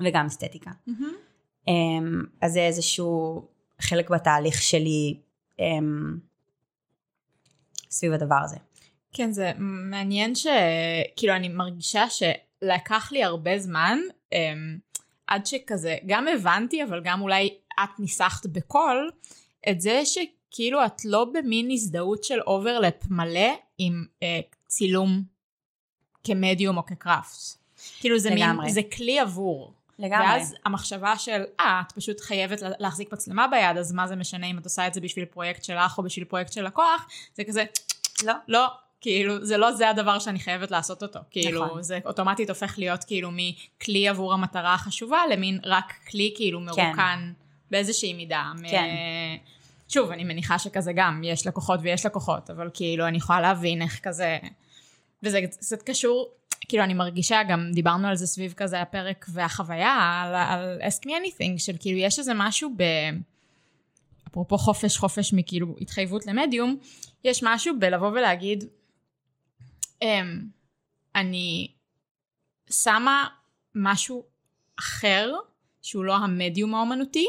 [0.00, 0.70] וגם אסתטיקה.
[1.68, 3.46] Um, אז זה איזשהו
[3.80, 5.20] חלק בתהליך שלי
[5.58, 5.62] um,
[7.90, 8.56] סביב הדבר הזה.
[9.12, 13.98] כן, זה מעניין שכאילו אני מרגישה שלקח לי הרבה זמן
[14.34, 14.36] um,
[15.26, 19.10] עד שכזה גם הבנתי אבל גם אולי את ניסחת בקול
[19.68, 24.24] את זה שכאילו את לא במין הזדהות של overlap מלא עם uh,
[24.66, 25.22] צילום
[26.24, 27.58] כמדיום או כקראפט.
[28.00, 28.64] כאילו זה לגמרי.
[28.64, 29.72] מין, זה כלי עבור.
[29.98, 30.26] לגמרי.
[30.26, 34.46] ואז המחשבה של, אה, את פשוט חייבת לה- להחזיק מצלמה ביד, אז מה זה משנה
[34.46, 37.64] אם את עושה את זה בשביל פרויקט שלך או בשביל פרויקט של לקוח, זה כזה,
[38.24, 38.32] לא.
[38.48, 38.66] לא,
[39.02, 41.20] כאילו, זה לא זה הדבר שאני חייבת לעשות אותו.
[41.30, 41.82] כאילו, נכון.
[41.82, 47.32] זה אוטומטית הופך להיות כאילו מכלי עבור המטרה החשובה, למין רק כלי כאילו מרוקן
[47.70, 48.52] באיזושהי מידה.
[48.56, 48.88] מ- כן.
[49.88, 54.00] שוב, אני מניחה שכזה גם, יש לקוחות ויש לקוחות, אבל כאילו, אני יכולה להבין איך
[54.02, 54.38] כזה...
[55.22, 56.28] וזה קצת קשור,
[56.68, 61.08] כאילו, אני מרגישה, גם דיברנו על זה סביב כזה הפרק והחוויה, על, על Ask Me
[61.08, 62.82] Anything, של כאילו, יש איזה משהו ב...
[64.28, 66.76] אפרופו חופש, חופש מכאילו התחייבות למדיום,
[67.24, 68.64] יש משהו בלבוא ולהגיד,
[71.14, 71.68] אני
[72.70, 73.26] שמה
[73.74, 74.24] משהו
[74.78, 75.34] אחר,
[75.82, 77.26] שהוא לא המדיום האומנותי,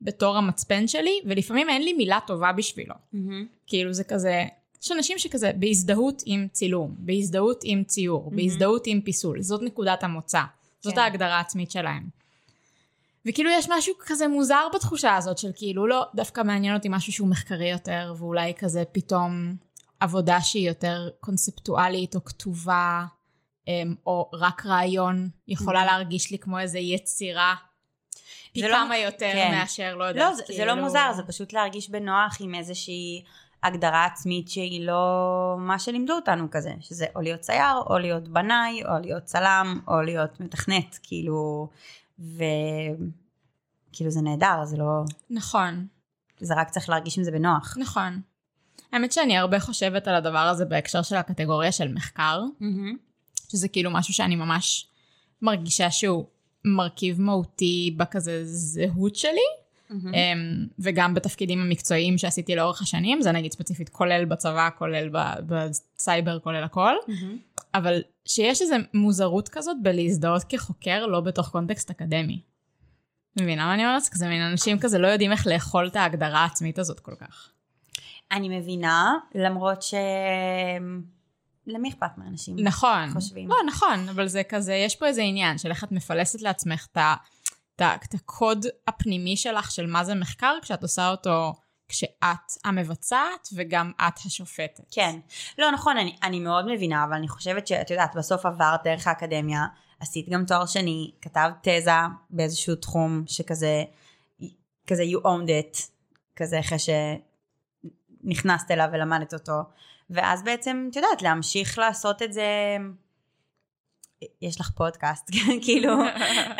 [0.00, 2.94] בתור המצפן שלי, ולפעמים אין לי מילה טובה בשבילו.
[3.12, 3.46] מהמם.
[3.66, 4.44] כאילו זה כזה,
[4.82, 8.36] יש אנשים שכזה בהזדהות עם צילום, בהזדהות עם ציור, מהמם.
[8.36, 10.42] בהזדהות עם פיסול, זאת נקודת המוצא,
[10.80, 11.00] זאת כן.
[11.00, 12.08] ההגדרה העצמית שלהם.
[13.26, 17.28] וכאילו יש משהו כזה מוזר בתחושה הזאת של כאילו לא, דווקא מעניין אותי משהו שהוא
[17.28, 19.56] מחקרי יותר, ואולי כזה פתאום
[20.02, 23.04] עבודה שהיא יותר קונספטואלית או כתובה,
[23.68, 25.90] אמ, או רק רעיון, יכולה מהמם.
[25.92, 27.54] להרגיש לי כמו איזה יצירה.
[28.52, 29.50] פי לא- כמה יותר כן.
[29.54, 33.24] מאשר, לא יודעת, לא, זה, זה לא כאילו- מוזר, זה פשוט להרגיש בנוח עם איזושהי
[33.62, 35.06] הגדרה עצמית שהיא לא
[35.58, 40.02] מה שלימדו אותנו כזה, שזה או להיות צייר, או להיות בנאי, או להיות צלם, או
[40.02, 41.68] להיות מתכנת, כאילו,
[42.18, 45.86] וכאילו זה נהדר, זה לא, נכון.
[46.40, 47.74] זה רק צריך להרגיש עם זה בנוח.
[47.80, 48.20] נכון.
[48.92, 52.42] האמת שאני הרבה חושבת על הדבר הזה בהקשר של הקטגוריה של מחקר,
[53.50, 54.86] שזה כאילו משהו שאני ממש
[55.42, 56.26] מרגישה שהוא
[56.64, 59.40] מרכיב מהותי בכזה זהות שלי.
[60.14, 65.10] אמ, וגם בתפקידים המקצועיים שעשיתי לאורך השנים, זה נגיד ספציפית כולל בצבא, כולל
[65.46, 67.38] בסייבר, כולל הכל, מהמם.
[67.74, 72.40] אבל שיש איזו מוזרות כזאת בלהזדהות כחוקר לא בתוך קונטקסט אקדמי.
[73.40, 74.02] מבינה מה אני אומרת?
[74.02, 77.51] זה כזה מין אנשים כזה לא יודעים איך לאכול את ההגדרה העצמית הזאת כל כך.
[78.32, 79.94] אני מבינה, למרות ש...
[81.66, 82.56] למי אכפת מאנשים?
[82.58, 83.10] נכון.
[83.12, 83.48] חושבים.
[83.48, 86.98] לא, נכון, אבל זה כזה, יש פה איזה עניין של איך את מפלסת לעצמך את
[87.76, 91.52] את את הקוד הפנימי שלך של מה זה מחקר, כשאת עושה אותו
[91.88, 94.84] כשאת המבצעת וגם את השופטת.
[94.90, 95.18] כן.
[95.58, 99.66] לא, נכון, אני, אני מאוד מבינה, אבל אני חושבת שאת יודעת, בסוף עברת דרך האקדמיה,
[100.00, 101.90] עשית גם תואר שני, כתבת תזה
[102.30, 103.84] באיזשהו תחום שכזה,
[104.86, 105.82] כזה you owned it,
[106.36, 106.78] כזה אחרי
[108.24, 109.52] שנכנסת אליו ולמדת אותו,
[110.10, 112.76] ואז בעצם, את יודעת, להמשיך לעשות את זה,
[114.42, 115.30] יש לך פודקאסט,
[115.64, 115.92] כאילו,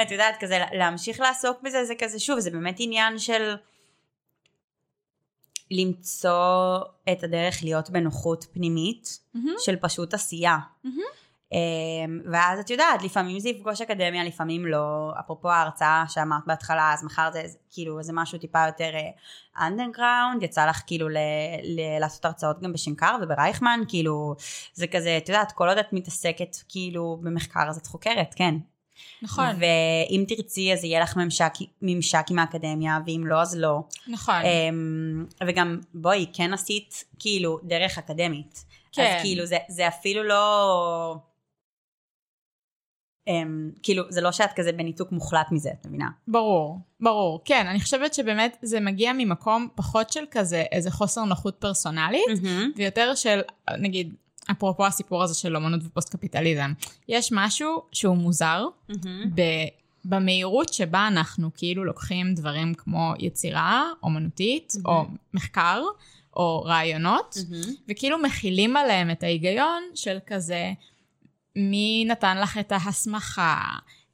[0.03, 3.55] את יודעת, כזה להמשיך לעסוק בזה, זה כזה, שוב, זה באמת עניין של...
[5.71, 6.79] למצוא
[7.13, 9.55] את הדרך להיות בנוחות פנימית מהמם.
[9.59, 10.59] של פשוט עשייה.
[10.85, 11.03] מהמם.
[11.53, 15.13] אמ, ואז את יודעת, לפעמים זה יפגוש אקדמיה, לפעמים לא.
[15.21, 18.91] אפרופו ההרצאה שאמרת בהתחלה, אז מחר זה כאילו איזה משהו טיפה יותר
[19.61, 21.17] אנדרגראונד, יצא לך כאילו ל-
[21.63, 24.35] ל- לעשות הרצאות גם בשנקר וברייכמן, כאילו
[24.75, 28.55] זה כזה, את יודעת, כל עוד את מתעסקת כאילו במחקר אז את חוקרת, כן.
[29.23, 33.81] נכון, ואם תרצי אז יהיה לך ממשק, ממשק עם האקדמיה, ואם לא אז לא.
[34.07, 34.35] נכון.
[34.35, 38.65] אמ, וגם בואי כן עשית כאילו דרך אקדמית.
[38.93, 39.15] כן.
[39.17, 41.17] אז כאילו זה, זה אפילו לא...
[43.29, 46.09] אמ, כאילו זה לא שאת כזה בניתוק מוחלט מזה, את מבינה?
[46.29, 47.41] ברור, ברור.
[47.45, 52.23] כן, אני חושבת שבאמת זה מגיע ממקום פחות של כזה איזה חוסר נוחות פרסונלית,
[52.77, 53.41] ויותר של,
[53.79, 54.15] נגיד,
[54.51, 56.73] אפרופו הסיפור הזה של אומנות ופוסט קפיטליזם,
[57.09, 58.67] יש משהו שהוא מוזר
[59.35, 59.43] ב,
[60.05, 64.99] במהירות שבה אנחנו כאילו לוקחים דברים כמו יצירה אומנותית, מהמם.
[64.99, 65.05] או
[65.35, 65.83] מחקר,
[66.37, 67.39] או רעיונות,
[67.89, 70.73] וכאילו מכילים עליהם את ההיגיון של כזה,
[71.57, 73.61] מי נתן לך את ההסמכה,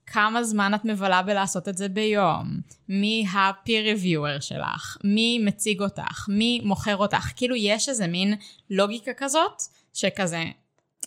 [0.06, 6.26] כמה זמן את מבלה בלעשות את זה ביום, מי ה-peer reviewer שלך, מי מציג אותך,
[6.28, 8.34] מי מוכר אותך, כאילו יש איזה מין
[8.70, 9.62] לוגיקה כזאת,
[9.94, 10.44] שכזה,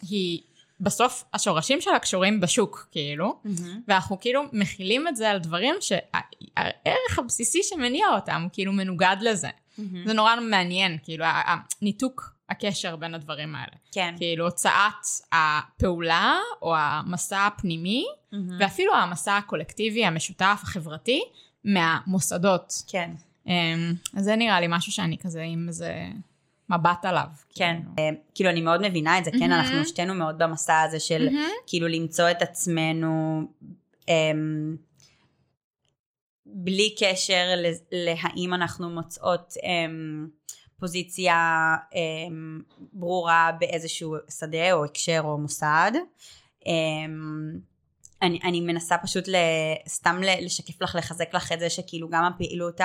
[0.02, 0.42] היא
[0.80, 3.42] בסוף השורשים שלה קשורים בשוק, כאילו,
[3.88, 9.50] ואנחנו כאילו מכילים את זה על דברים שהערך הבסיסי שמניע אותם, כאילו מנוגד לזה.
[10.06, 13.74] זה נורא מעניין, כאילו, הניתוק הקשר בין הדברים האלה.
[13.92, 14.14] כן.
[14.18, 18.06] כאילו, הוצאת הפעולה, או המסע הפנימי,
[18.60, 21.22] ואפילו המסע הקולקטיבי, המשותף, החברתי,
[21.66, 22.74] מהמוסדות.
[22.88, 23.12] כן.
[23.48, 25.94] אמ, אז זה נראה לי משהו שאני כזה עם איזה
[26.70, 27.28] מבט עליו.
[27.56, 27.92] כן, כאילו.
[28.00, 29.54] אה, כאילו אני מאוד מבינה את זה, כן, מהמם.
[29.54, 31.50] אנחנו שתינו מאוד במסע הזה של מהמם.
[31.68, 33.42] כאילו למצוא את עצמנו
[34.08, 34.76] אמ,
[36.46, 37.46] בלי קשר
[37.92, 40.28] להאם אנחנו מוצאות אמ,
[40.82, 41.36] פוזיציה
[41.96, 42.62] אמ,
[42.94, 45.92] ברורה באיזשהו שדה או הקשר או מוסד.
[46.66, 46.72] אמ,
[48.22, 49.26] אני, אני מנסה פשוט
[49.88, 52.82] סתם לשקף לך, לחזק לך את זה שכאילו גם הפעילות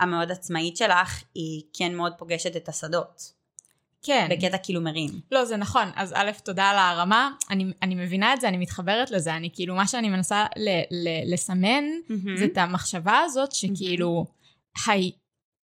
[0.00, 3.40] המאוד עצמאית שלך היא כן מאוד פוגשת את השדות.
[4.02, 4.28] כן.
[4.30, 5.10] בקטע כאילו מרים.
[5.32, 5.88] לא, זה נכון.
[5.94, 7.30] אז א', תודה על ההרמה.
[7.50, 9.36] אני, אני מבינה את זה, אני מתחברת לזה.
[9.36, 11.84] אני כאילו, מה שאני מנסה ל, ל, לסמן,
[12.38, 14.26] זה את המחשבה הזאת שכאילו,
[14.86, 15.12] ההי-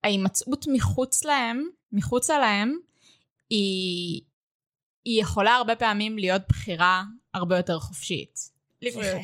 [0.03, 2.77] ההימצאות מחוץ להם, מחוצה להם,
[3.49, 4.21] היא,
[5.05, 8.57] היא יכולה הרבה פעמים להיות בחירה הרבה יותר חופשית.
[8.81, 9.21] לבריאות.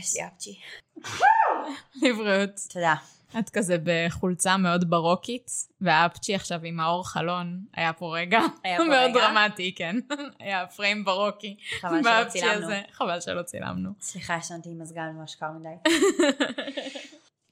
[2.04, 2.52] לבריאות.
[2.70, 2.96] תודה.
[3.40, 8.84] את כזה בחולצה מאוד ברוקית, והאפצ'י עכשיו עם האור חלון, היה פה רגע היה פה
[8.84, 9.28] מאוד רגע?
[9.28, 9.96] דרמטי, כן.
[10.40, 11.56] היה פריים ברוקי.
[11.82, 12.64] חבל שלא צילמנו.
[12.64, 12.82] הזה.
[12.92, 13.90] חבל שלא צילמנו.
[14.02, 15.92] סליחה, ישנתי עם מזגן ממש קר מדי.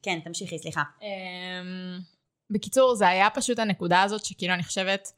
[0.04, 0.84] כן, תמשיכי, סליחה.
[2.52, 5.12] בקיצור, זה היה פשוט הנקודה הזאת שכאילו אני חושבת,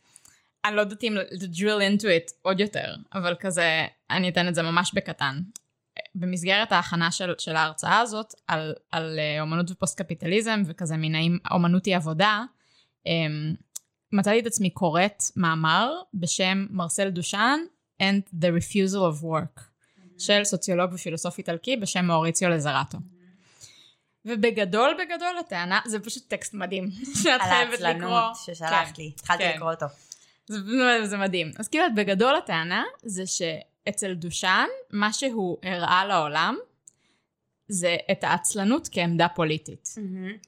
[0.65, 4.56] אני לא יודעת אם to drill into it עוד יותר, אבל כזה, אני אתן את
[4.56, 5.41] זה ממש בקטן.
[6.15, 11.38] במסגרת ההכנה של, של ההרצאה הזאת על, על אה, אומנות ופוסט קפיטליזם וכזה מן האם
[11.52, 12.43] אומנות היא עבודה,
[13.06, 13.54] אמ,
[14.12, 17.60] מצאתי את עצמי קוראת מאמר בשם מרסל דושן
[18.02, 19.62] and the refusal of work
[20.17, 22.98] של סוציולוג ופילוסוף איטלקי בשם מאוריציו לזרטו.
[24.25, 26.91] ובגדול בגדול הטענה, זה פשוט טקסט מדהים,
[27.23, 27.88] שאת על חייבת לקרוא.
[27.88, 29.12] העצלנות ששלחת כן, לי.
[29.15, 29.53] התחלתי כן.
[29.55, 29.86] לקרוא אותו.
[30.47, 30.57] זה,
[31.05, 31.51] זה מדהים.
[31.59, 36.57] אז כאילו בגדול הטענה זה שאצל דושן, מה שהוא הראה לעולם,
[37.67, 39.89] זה את העצלנות כעמדה פוליטית.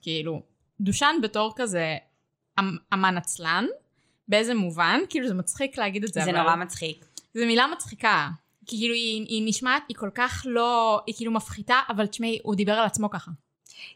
[0.01, 0.41] כאילו,
[0.79, 1.97] דושן בתור כזה
[2.59, 3.65] אמ- אמן עצלן,
[4.27, 4.99] באיזה מובן?
[5.09, 6.41] כאילו זה מצחיק להגיד את זה, זה אבל...
[6.41, 7.05] נורא מצחיק.
[7.33, 8.29] זו מילה מצחיקה.
[8.65, 12.55] כי כאילו היא, היא נשמעת, היא כל כך לא, היא כאילו מפחיתה, אבל תשמעי, הוא
[12.55, 13.31] דיבר על עצמו ככה.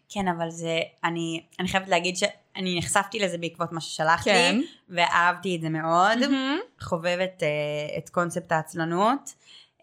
[0.10, 4.56] כן, אבל זה, אני, אני חייבת להגיד שאני נחשפתי לזה בעקבות מה ששלחת כן.
[4.60, 6.18] לי, ואהבתי את זה מאוד.
[6.20, 6.58] מהמם.
[6.82, 9.34] חובבת אה, את קונספט העצלנות.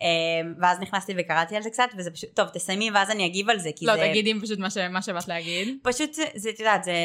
[0.03, 3.59] אה, ואז נכנסתי וקראתי על זה קצת, וזה פשוט, טוב, תסיימי ואז אני אגיב על
[3.59, 4.09] זה, כי לא, זה...
[4.11, 5.79] תגידי פשוט מה, ש, מה שבאת להגיד.
[5.83, 7.05] פשוט זה, את יודעת, זה...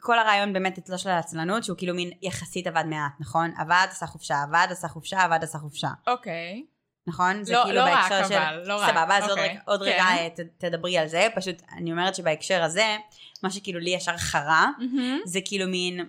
[0.00, 3.50] כל הרעיון באמת אצלו של העצלנות, שהוא כאילו מין יחסית עבד מעט, נכון?
[3.58, 5.88] עבד, עשה חופשה, עבד, עשה חופשה, עבד, עשה חופשה.
[6.06, 6.64] אוקיי.
[7.06, 7.44] נכון?
[7.44, 8.34] זה לא- כאילו לא בהקשר רק, של...
[8.34, 9.86] אבל, לא רק, סבבה, אז עוד אוקיי, רגע, עוד כן.
[9.86, 12.96] רגע אה, ת, תדברי על זה, פשוט אני אומרת שבהקשר הזה,
[13.42, 15.18] מה שכאילו לי ישר חרה, מהמם.
[15.24, 16.08] זה כאילו מין...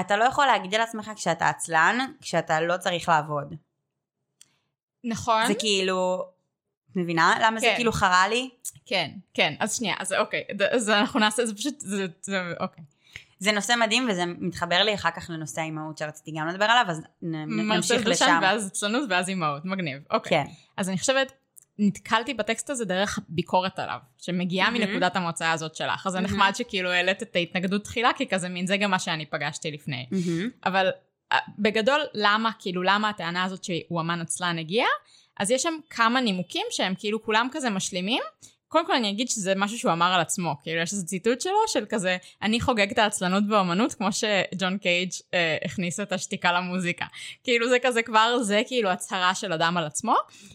[0.00, 3.54] אתה לא יכול להגיד על עצמך כשאתה עצלן, כשאתה לא צריך לעבוד.
[5.04, 5.46] נכון.
[5.46, 6.24] זה כאילו...
[6.92, 7.34] את מבינה?
[7.42, 7.74] למה זה כן.
[7.76, 8.50] כאילו חרה לי?
[8.86, 9.54] כן, כן.
[9.60, 10.44] אז שנייה, אז אוקיי.
[10.70, 12.84] אז אנחנו נעשה, זה פשוט, זה, זה, אוקיי.
[13.42, 17.02] זה נושא מדהים וזה מתחבר לי אחר כך לנושא האימהות שרציתי גם לדבר עליו, אז
[17.22, 18.38] נמשיך דושן, לשם.
[18.42, 19.98] ואז עצלנות ואז אימהות, מגניב.
[20.10, 20.44] אוקיי.
[20.44, 20.50] כן.
[20.76, 21.32] אז אני חושבת,
[21.78, 24.84] נתקלתי בטקסט הזה דרך ביקורת עליו, שמגיעה מהמם.
[24.84, 26.06] מנקודת המוצא הזאת שלך.
[26.06, 26.34] אז זה מהמם.
[26.34, 30.06] נחמד שכאילו העלית את ההתנגדות תחילה, כי כזה מין, זה גם מה שאני פגשתי לפני.
[30.10, 30.48] מהמם.
[30.64, 30.90] אבל
[31.32, 34.88] אה, בגדול, למה, כאילו, למה הטענה הזאת שהוא אמן עצלן הגיעה?
[35.40, 38.22] אז יש שם כמה נימוקים שהם כאילו כולם כזה משלימים.
[38.72, 41.52] קודם כל אני אגיד שזה משהו שהוא אמר על עצמו, כאילו יש איזה ציטוט שלו
[41.66, 47.04] של כזה, אני חוגג את העצלנות באמנות כמו שג'ון קייג' אה, הכניס את השתיקה למוזיקה.
[47.44, 50.14] כאילו זה כזה כבר, זה כאילו הצהרה של אדם על עצמו.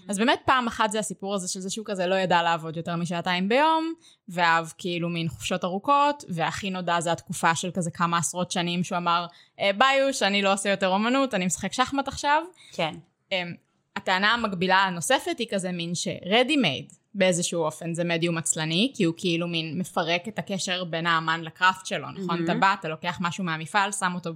[0.10, 2.96] אז באמת פעם אחת זה הסיפור הזה של זה שהוא כזה לא ידע לעבוד יותר
[2.96, 3.94] משעתיים ביום,
[4.30, 8.98] ואהב כאילו מין חופשות ארוכות, והכי נודע זה התקופה של כזה כמה עשרות שנים שהוא
[8.98, 9.26] אמר,
[9.60, 12.44] "אה, ביוש, אני לא עושה יותר אומנות, אני משחק שחמט עכשיו.
[12.72, 12.96] כן.
[13.32, 13.54] אמ,
[13.96, 19.14] הטענה המקבילה הנוספת היא כזה מין ש-ready made באיזשהו אופן זה מדיום עצלני, כי הוא
[19.18, 22.26] כאילו מין מפרק את הקשר בין האמן לקראפט שלו, נכון?
[22.28, 22.44] מהמם.
[22.44, 24.34] אתה בא, אתה לוקח משהו מהמפעל, שם אותו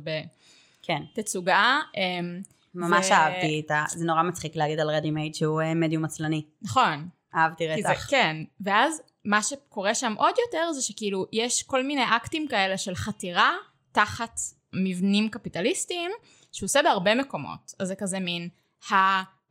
[0.82, 1.04] כן.
[1.14, 2.42] בתצוגה, אמ,
[2.76, 3.84] ממש ו- אהבתי את ה...
[3.90, 6.46] זה נורא מצחיק להגיד על רדי מייד שהוא אה, מדיום עצלני.
[6.62, 8.10] נכון, אהבתי כי זה, רצח.
[8.10, 12.96] כן, ואז מה שקורה שם עוד יותר זה שכאילו יש כל מיני אקטים כאלה של
[12.96, 13.52] חתירה
[13.92, 14.40] תחת
[14.74, 16.12] מבנים קפיטליסטיים
[16.52, 18.50] שהוא עושה בהרבה מקומות, אז זה כזה מין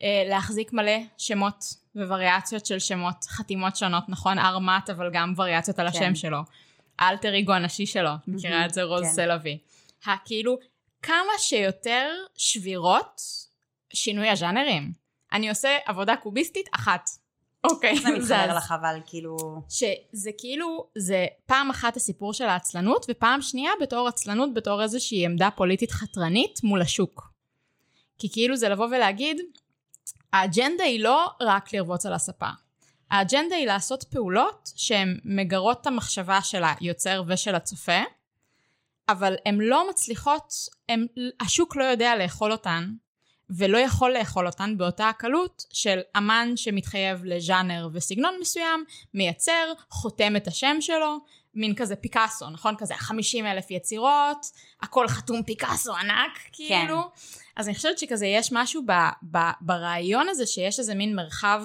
[0.02, 1.64] להחזיק מלא שמות
[1.96, 4.38] ווריאציות של שמות, חתימות שונות, נכון?
[4.38, 5.96] ארמט, אבל גם וריאציות על כן.
[5.98, 6.38] השם שלו.
[6.98, 9.12] האלטר אגו הנשי שלו, מכירה את זה רוז כן.
[9.12, 9.58] סלווי.
[10.04, 10.58] הכאילו,
[11.02, 13.20] כמה שיותר שבירות
[13.92, 14.92] שינוי הז'אנרים.
[15.32, 17.10] אני עושה עבודה קוביסטית אחת.
[17.64, 19.36] אוקיי, זה מתחבר לך אבל כאילו...
[19.68, 25.48] שזה כאילו, זה פעם אחת הסיפור של העצלנות, ופעם שנייה בתור עצלנות, בתור איזושהי עמדה
[25.56, 27.32] פוליטית חתרנית מול השוק.
[28.18, 29.40] כי כאילו זה לבוא ולהגיד,
[30.32, 32.48] האג'נדה היא לא רק לרבוץ על הספה.
[33.10, 38.02] האג'נדה היא לעשות פעולות שהן מגרות את המחשבה של היוצר ושל הצופה,
[39.08, 40.54] אבל הן לא מצליחות,
[40.88, 41.06] הם,
[41.40, 42.92] השוק לא יודע לאכול אותן,
[43.50, 48.84] ולא יכול לאכול אותן באותה הקלות של אמן שמתחייב לז'אנר וסגנון מסוים,
[49.14, 51.18] מייצר, חותם את השם שלו,
[51.54, 52.74] מין כזה פיקאסו, נכון?
[52.78, 54.46] כזה 50 אלף יצירות,
[54.82, 57.00] הכל חתום פיקאסו ענק, כאילו.
[57.56, 58.92] אז אני חושבת שכזה יש משהו ב,
[59.30, 61.62] ב, ברעיון הזה שיש איזה מין מרחב,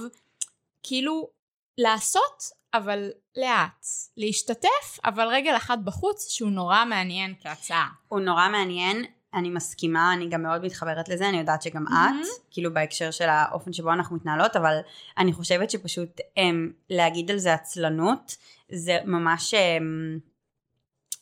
[0.83, 1.29] כאילו
[1.77, 2.43] לעשות,
[2.73, 3.85] אבל לאט.
[4.17, 7.89] להשתתף, אבל רגל אחת בחוץ, שהוא נורא מעניין כהצעה.
[8.07, 11.85] הוא נורא מעניין, אני מסכימה, אני גם מאוד מתחברת לזה, אני יודעת שגם.
[11.87, 14.77] את, כאילו בהקשר של האופן שבו אנחנו מתנהלות, אבל
[15.17, 18.35] אני חושבת שפשוט הם, להגיד על זה עצלנות,
[18.71, 19.53] זה ממש...
[19.53, 20.19] הם,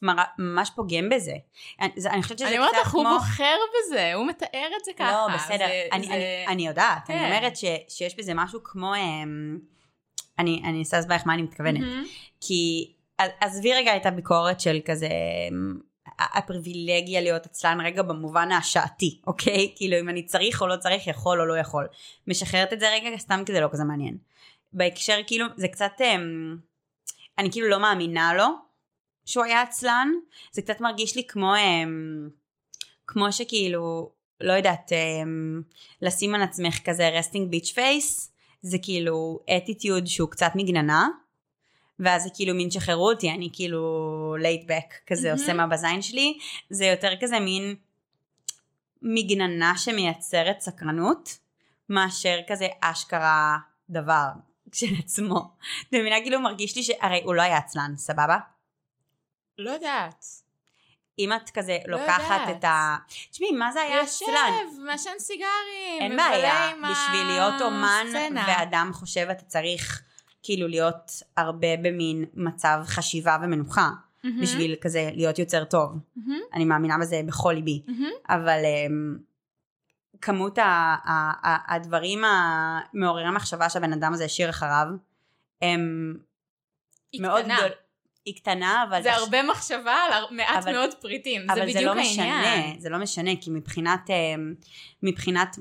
[0.01, 1.33] מר- ממש פוגם בזה.
[1.81, 3.01] אני, זה, אני חושבת שזה אני קצת אומרת לך, כמו...
[3.09, 5.11] הוא בוחר בזה, הוא מתאר את זה ככה.
[5.11, 7.25] לא, בסדר, זה- אני, זה- אני, אני יודעת, אני כן.
[7.25, 8.93] אומרת ש, שיש בזה משהו כמו...
[8.93, 9.59] הם,
[10.39, 11.79] אני, אני אנסה להסביר לך מה אני מתכוונת.
[11.79, 12.03] מהמם.
[12.41, 12.93] כי
[13.41, 15.07] עזבי רגע את הביקורת של כזה
[15.51, 15.75] אמ,
[16.19, 19.73] הפריבילגיה להיות עצלן רגע במובן השעתי, אוקיי?
[19.75, 21.87] כאילו אם אני צריך או לא צריך, יכול או לא יכול.
[22.27, 24.17] משחררת את זה רגע סתם כי זה לא כזה מעניין.
[24.73, 26.57] בהקשר כאילו זה קצת, אמ,
[27.37, 28.45] אני כאילו לא מאמינה לו
[29.25, 30.07] שהוא היה עצלן,
[30.51, 32.29] זה קצת מרגיש לי כמו, אמ,
[33.07, 34.11] כמו שכאילו,
[34.41, 35.61] לא יודעת, אמ,
[36.01, 41.07] לשים על עצמך כזה resting bitch face, זה כאילו אטיטיוד שהוא קצת מגננה.
[41.99, 45.39] ואז זה כאילו מין שחררו אותי, אני כאילו laid back כזה מהמם.
[45.39, 46.37] עושה מה בזין שלי,
[46.69, 47.75] זה יותר כזה מין
[49.01, 51.37] מגננה שמייצרת סקרנות,
[51.89, 53.57] מאשר כזה אשכרה
[53.89, 54.27] דבר
[54.73, 55.49] של עצמו.
[55.89, 58.37] את מבינה כאילו מרגיש לי שהרי הוא לא היה עצלן, סבבה?
[59.57, 60.25] לא יודעת.
[61.19, 62.57] אם את כזה לא לוקחת יודעת.
[62.57, 62.97] את ה...
[63.31, 64.27] תשמעי, מה זה היה עצלן?
[64.29, 66.01] יושב, מעשן סיגרים.
[66.01, 68.45] אין מבלה בעיה, עם בשביל להיות אומן הסצנה.
[68.47, 70.03] ואדם חושב אתה צריך
[70.43, 73.89] כאילו להיות הרבה במין מצב חשיבה ומנוחה,
[74.23, 75.91] מהמם, בשביל כזה להיות יוצר טוב.
[76.15, 77.81] מהמם, אני מאמינה בזה בכל ליבי.
[77.87, 78.09] מהמם.
[78.29, 79.19] אבל um,
[80.21, 80.63] כמות ה-
[81.05, 84.87] ה- ה- הדברים המעוררי המחשבה שהבן אדם הזה השאיר אחריו,
[85.61, 86.13] הם
[87.11, 87.57] היא מאוד קטנה.
[87.57, 87.69] גדול...
[88.25, 89.03] היא קטנה, אבל...
[89.03, 91.41] זה הרבה מחשבה על מעט אבל- מאוד פריטים.
[91.47, 92.61] זה אבל זה בדיוק לא העניין.
[92.69, 94.53] משנה, זה לא משנה, כי מבחינת, אמ,
[95.03, 95.57] מבחינת,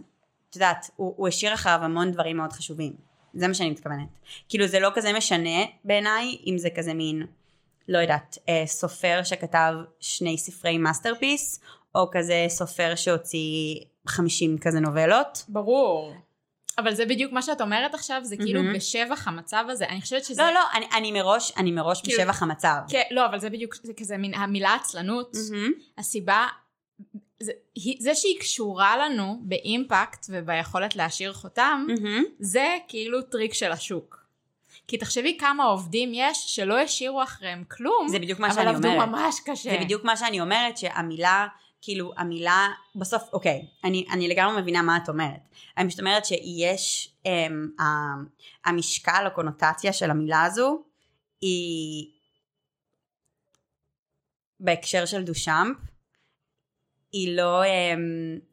[0.51, 3.12] את יודעת, הוא, הוא השאיר אחריו המון דברים מאוד חשובים.
[3.35, 4.09] זה מה שאני מתכוונת.
[4.49, 7.27] כאילו זה לא כזה משנה בעיניי, אם זה כזה מין,
[7.89, 11.61] לא יודעת, אה, סופר שכתב שני ספרי masterpiece,
[11.95, 15.45] או כזה סופר שהוציא 50 כזה נובלות.
[15.49, 16.15] ברור.
[16.79, 18.77] אבל זה בדיוק מה שאת אומרת עכשיו, זה כאילו מהמם.
[18.77, 19.89] בשבח המצב הזה.
[19.89, 20.43] אני חושבת שזה...
[20.43, 22.77] לא, לא, אני, אני מראש, אני מראש כאילו- בשבח המצב.
[22.89, 25.73] כן, לא, אבל זה בדיוק, זה כזה מין, המילה עצלנות, מהמם.
[25.99, 26.47] הסיבה,
[27.43, 27.53] זה,
[27.99, 32.25] זה שהיא קשורה לנו ב impact וביכולת להשאיר חותם, מהמם.
[32.39, 34.23] זה כאילו טריק של השוק.
[34.89, 38.89] כי תחשבי כמה עובדים יש שלא השאירו אחריהם כלום, זה בדיוק מה אבל שאני עבדו
[38.89, 39.09] אומרת.
[39.09, 39.71] ממש קשה.
[39.71, 41.47] זה בדיוק מה שאני אומרת, שהמילה,
[41.83, 45.41] כאילו, המילה, בסוף, אוקיי, אני, אני לגמרי מבינה מה את אומרת.
[45.79, 47.69] אני פשוט אומרת שיש, אמ,
[48.65, 50.83] המשקל, הקונוטציה של המילה הזו,
[51.41, 52.07] היא,
[54.61, 55.77] בהקשר של דושאמפ,
[57.13, 57.71] היא לא, אמ,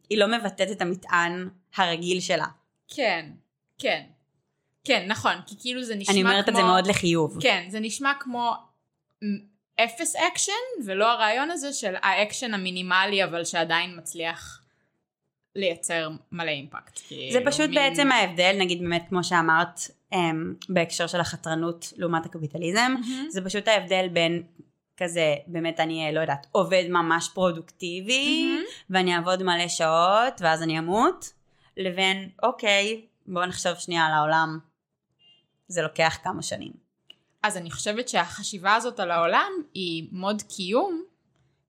[0.09, 2.45] היא לא מבטאת את המטען הרגיל שלה.
[2.87, 3.29] כן,
[3.77, 4.03] כן.
[4.83, 6.29] כן, נכון, כי כאילו זה נשמע אני כמו...
[6.31, 7.37] אומרת את זה מאוד לחיוב.
[7.41, 8.53] כן, זה נשמע כמו
[9.83, 10.51] אפס אקשן,
[10.85, 14.61] ולא הרעיון הזה של האקשן המינימלי, אבל שעדיין מצליח
[15.55, 16.97] לייצר מלא impact.
[16.97, 19.79] זה כאילו, פשוט מין- בעצם ההבדל, נגיד באמת כמו שאמרת,
[20.13, 23.25] אמ, בהקשר של החתרנות לעומת הקפיטליזם, מהמם.
[23.29, 24.43] זה פשוט ההבדל בין
[24.99, 28.63] כזה, באמת אני אה, לא יודעת, עובד ממש פרודוקטיבי, מהמם.
[28.89, 31.33] ואני אעבוד מלא שעות, ואז אני אמות,
[31.77, 34.59] לבין, אוקיי, בואו נחשוב שנייה על העולם,
[35.67, 36.71] זה לוקח כמה שנים.
[37.43, 41.03] אז אני חושבת שהחשיבה הזאת על העולם היא מוד קיום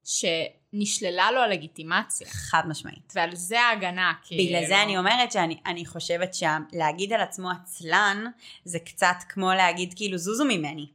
[0.04, 2.26] שנשללה לו הלגיטימציה.
[2.30, 3.12] חד משמעית.
[3.14, 4.44] ועל זה ההגנה, כאילו.
[4.44, 8.24] בגלל זה אני אומרת שאני אני חושבת שלהגיד על עצמו עצלן,
[8.64, 10.86] זה קצת כמו להגיד כאילו זוזו ממני.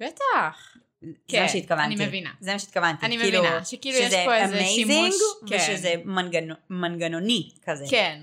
[0.00, 0.76] בטח.
[1.02, 1.94] זה כן, מה שהתכוונתי.
[1.94, 2.30] אני מבינה.
[2.40, 3.06] זה מה שהתכוונתי.
[3.06, 5.14] אני כאילו, מבינה, שכאילו יש פה איזה amazing, שימוש.
[5.48, 5.56] כן.
[5.56, 6.48] ושזה מנגנ...
[6.70, 7.84] מנגנוני כזה.
[7.90, 8.22] כן,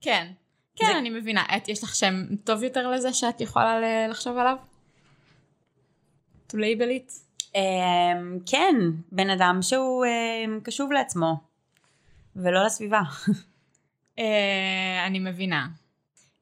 [0.00, 0.26] כן.
[0.76, 1.44] כן, זה- אני מבינה.
[1.56, 4.56] את, יש לך שם טוב יותר לזה שאת יכולה ל- לחשוב עליו?
[6.48, 7.12] to label it?
[7.54, 8.74] אמ, כן,
[9.12, 11.40] בן אדם שהוא אמ, קשוב לעצמו,
[12.36, 13.00] ולא לסביבה.
[14.18, 15.66] אה, אני מבינה.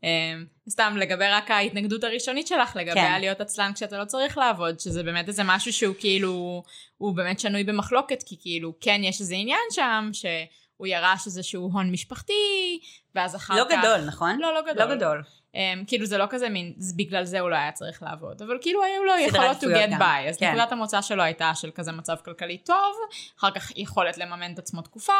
[0.05, 0.35] אה,
[0.71, 3.21] סתם לגבי רק ההתנגדות הראשונית שלך לגבי כן.
[3.21, 6.63] להיות עצלן כשאתה לא צריך לעבוד, שזה באמת איזה משהו שהוא כאילו,
[6.99, 11.93] הוא באמת שנוי במחלוקת, כי כאילו כן יש איזה עניין שם, שהוא ירש איזשהו הון
[11.93, 12.33] משפחתי,
[13.15, 13.79] ואז אחר לא כך...
[13.79, 14.39] גדול, נכון?
[14.41, 14.89] לא, לא גדול.
[14.89, 15.23] לא גדול.
[15.55, 18.83] Um, כאילו זה לא כזה מין, בגלל זה הוא לא היה צריך לעבוד, אבל כאילו
[18.83, 20.03] היו לו יכולות to get גם.
[20.03, 20.49] by, אז כן.
[20.49, 22.97] נקודת המוצא שלו הייתה של כזה מצב כלכלי טוב,
[23.39, 25.13] אחר כך יכולת לממן את עצמו תקופה,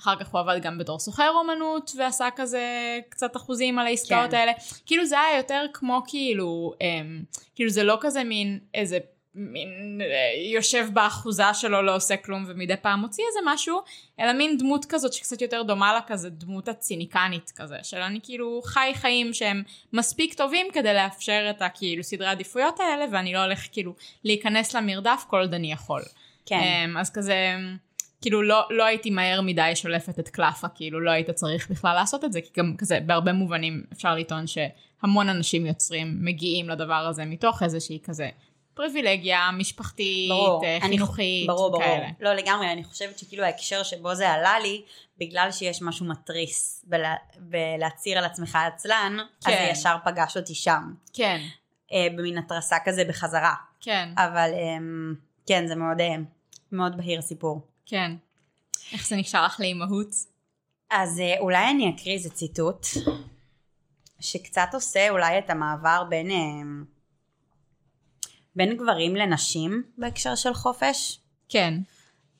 [0.00, 2.62] אחר כך הוא עבד גם בתור סוחר אומנות ועשה כזה
[3.08, 4.36] קצת אחוזים על העסקאות כן.
[4.36, 4.52] האלה,
[4.86, 8.98] כאילו זה היה יותר כמו כאילו, um, כאילו זה לא כזה מין איזה
[9.36, 13.80] מין אה, יושב באחוזה שלו לא עושה כלום ומדי פעם מוציא איזה משהו
[14.20, 18.60] אלא מין דמות כזאת שקצת יותר דומה לה כזה דמות הציניקנית כזה של אני כאילו
[18.64, 19.62] חי חיים שהם
[19.92, 25.24] מספיק טובים כדי לאפשר את הכאילו סדרי העדיפויות האלה ואני לא הולך כאילו להיכנס למרדף
[25.28, 26.02] כל עוד אני יכול.
[26.46, 26.60] כן.
[26.60, 27.56] אמ, אז כזה
[28.20, 32.24] כאילו לא, לא הייתי מהר מדי שולפת את קלאפה כאילו לא היית צריך בכלל לעשות
[32.24, 37.24] את זה כי גם כזה בהרבה מובנים אפשר לטעון שהמון אנשים יוצרים מגיעים לדבר הזה
[37.24, 38.28] מתוך איזושהי כזה
[38.76, 41.82] פריבילגיה משפחתית, ברור, אה, אני- חינוכית, ברור, ברור.
[41.82, 42.06] כאלה.
[42.20, 44.82] לא לגמרי, אני חושבת שכאילו ההקשר שבו זה עלה לי,
[45.18, 49.64] בגלל שיש משהו מתריס בלה, בלהצהיר על עצמך עצלן, אז כן.
[49.66, 50.94] זה ישר פגש אותי שם.
[51.12, 51.40] כן,
[51.92, 53.54] אה, במין התרסה כזה בחזרה.
[53.80, 54.76] כן, אבל אה,
[55.46, 56.14] כן, זה מאוד, אה,
[56.72, 57.60] מאוד בהיר הסיפור.
[57.86, 58.12] כן.
[58.92, 60.14] איך זה נקשר לך לאימהות?
[60.90, 62.86] אז אה, אולי אני אקריא איזה ציטוט,
[64.20, 66.36] שקצת עושה אולי את המעבר בין, אה,
[68.56, 71.20] בין גברים לנשים בהקשר של חופש.
[71.48, 71.74] כן.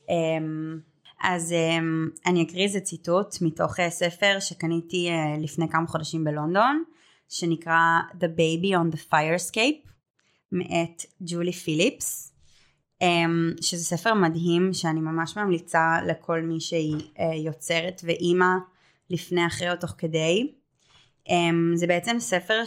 [0.08, 0.78] אמ,
[1.22, 6.84] אז אמ, אני אקריא איזה ציטוט מתוך אה, ספר שקניתי אה, לפני כמה חודשים בלונדון,
[7.28, 9.90] שנקרא The Baby on the Firescape,
[10.52, 12.32] מאת ג'ולי פיליפס,
[13.02, 18.54] אמ, שזה ספר מדהים שאני ממש ממליצה לכל מי שהיא אה, יוצרת ואימא
[19.10, 20.52] לפני, אחרי או תוך כדי.
[21.74, 22.62] זה בעצם ספר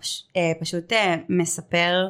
[0.00, 0.92] שפשוט
[1.28, 2.08] מספר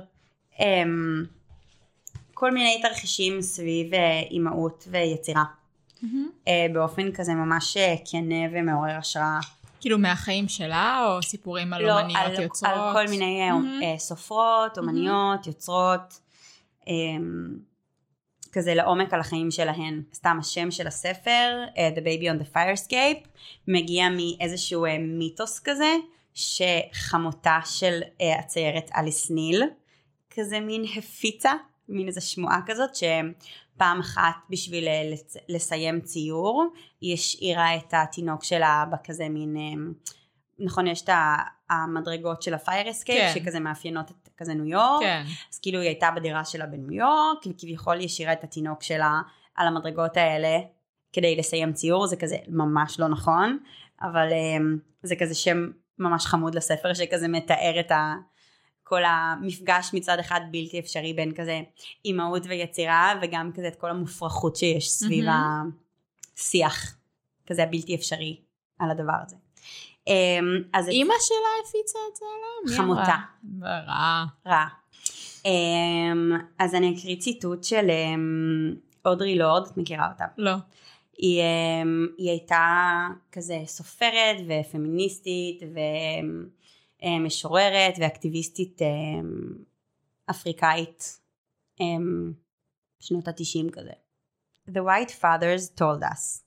[2.34, 5.44] כל מיני תרחישים סביב אה, אימהות ויצירה.
[6.48, 9.40] אה, באופן כזה ממש אה, כנה ומעורר השראה.
[9.80, 12.72] כאילו מהחיים שלה, או סיפורים על לא, אומניות על, יוצרות?
[12.72, 13.50] על כל מיני.
[13.82, 16.20] אה, סופרות, אומניות, יוצרות,
[16.88, 16.94] אה,
[18.52, 20.02] כזה לעומק על החיים שלהן.
[20.14, 23.28] סתם השם של הספר, אה, The Baby on the Firescape,
[23.68, 25.94] מגיע מאיזשהו מיתוס כזה,
[26.34, 29.62] שחמותה של אה, הציירת אליס ניל,
[30.31, 31.53] כזה מין הפיצה,
[31.89, 35.12] מין איזו שמועה כזאת, שפעם אחת בשביל אה,
[35.49, 39.57] לסיים ציור, היא השאירה את התינוק שלה בכזה מין...
[39.57, 39.93] אה,
[40.59, 41.11] נכון, יש את
[41.70, 43.41] המדרגות של ה fire escape, כן.
[43.41, 45.22] שכזה מאפיינות את כזה ניו יורק, כן,
[45.53, 49.20] אז כאילו היא הייתה בדירה שלה בניו יורק, וכביכול היא השאירה את התינוק שלה
[49.55, 50.59] על המדרגות האלה
[51.12, 53.59] כדי לסיים ציור, זה כזה ממש לא נכון,
[54.03, 58.14] אבל um, זה כזה שם ממש חמוד לספר שכזה מתאר את ה...
[58.89, 61.61] כל המפגש מצד אחד בלתי אפשרי בין כזה
[62.05, 65.70] אימהות ויצירה וגם כזה את כל המופרכות שיש סביב מהמם.
[66.39, 66.97] השיח
[67.47, 68.41] כזה הבלתי אפשרי
[68.78, 69.36] על הדבר הזה.
[70.09, 70.11] Um,
[70.72, 72.76] אז אימא שלה הפיצה את זה עליה?
[72.76, 73.16] מי חמותה.
[73.62, 74.24] רע.
[74.47, 74.66] רע.
[75.43, 80.24] Um, אז אני אקריא ציטוט של um, אודרי לורד, את מכירה אותה.
[80.39, 80.55] לא.
[81.18, 81.43] היא,
[82.18, 85.62] היא הייתה כזה סופרת ופמיניסטית
[87.03, 89.59] ומשוררת ואקטיביסטית um,
[90.30, 91.20] אפריקאית
[91.80, 91.84] um,
[93.01, 93.92] בשנות התשעים כזה.
[94.68, 96.42] The white fathers told us,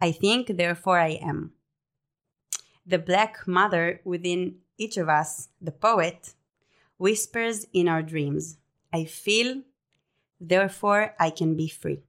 [0.00, 1.52] I think therefore I am.
[2.86, 4.40] The black mother within
[4.78, 6.34] each of us, the poet,
[6.98, 8.56] whispers in our dreams,
[8.92, 9.62] I feel,
[10.40, 12.00] therefore I can be free.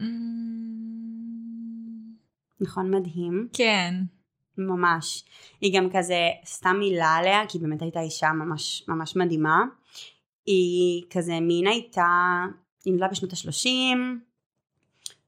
[0.00, 0.04] Mm,
[2.60, 3.48] נכון מדהים?
[3.52, 3.94] כן.
[4.66, 5.24] ממש.
[5.60, 9.64] היא גם כזה, סתם מילה עליה, כי באמת הייתה אישה ממש ממש מדהימה.
[10.46, 12.06] היא כזה מין הייתה,
[12.84, 14.20] היא נולדה בשנות השלושים,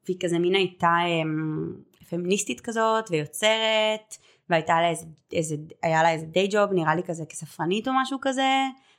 [0.04, 1.72] והיא כזה מין הייתה אמ,
[2.10, 4.16] פמיניסטית כזאת ויוצרת,
[4.50, 8.18] והייתה לה איזה, איזה, היה לה איזה דיי ג'וב, נראה לי כזה כספרנית או משהו
[8.22, 8.48] כזה,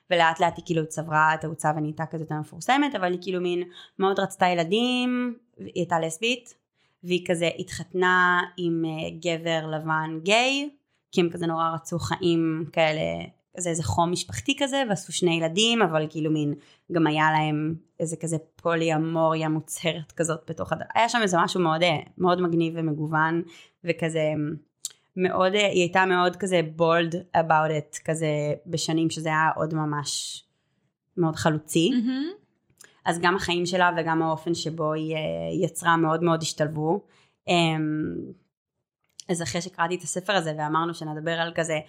[0.10, 3.64] ולאט לאט היא כאילו צברה תאוצה ונהייתה יותר מפורסמת, אבל היא כאילו מין
[4.00, 6.54] מאוד רצתה ילדים, היא הייתה לסבית,
[7.04, 10.70] והיא כזה התחתנה עם אה, גבר לבן גיי,
[11.12, 13.01] כי הם כזה נורא רצו חיים כאלה,
[13.58, 16.54] כזה איזה חום משפחתי כזה, ועשו שני ילדים, אבל כאילו מין,
[16.91, 20.80] גם היה להם איזה כזה פולי אמוריה מוצהרת כזאת בתוך הד...
[20.95, 23.41] היה שם איזה משהו מאוד, אה, מאוד מגניב ומגוון,
[23.84, 24.34] וכזה
[25.18, 28.28] מאוד, אה, היא הייתה מאוד כזה bold about it, כזה
[28.66, 30.43] בשנים שזה היה עוד ממש
[31.18, 31.89] מאוד חלוצי.
[31.89, 32.43] מהמם.
[33.06, 35.20] אז גם החיים שלה וגם האופן שבו היא אה,
[35.66, 37.01] יצרה מאוד מאוד השתלבו.
[37.47, 38.16] אמ,
[39.30, 41.80] אז אחרי שקראתי את הספר הזה ואמרנו שנדבר על כזה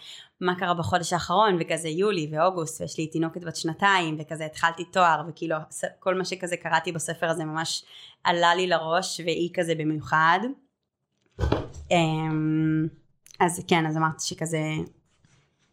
[0.40, 5.22] מה קרה בחודש האחרון וכזה יולי ואוגוסט ויש לי תינוקת בת שנתיים וכזה התחלתי תואר
[5.28, 5.56] וכאילו
[5.98, 7.84] כל מה שכזה קראתי בספר הזה ממש
[8.24, 10.38] עלה לי לראש והיא כזה במיוחד.
[11.90, 12.86] אמ,
[13.40, 14.62] אז כן אז אמרתי שכזה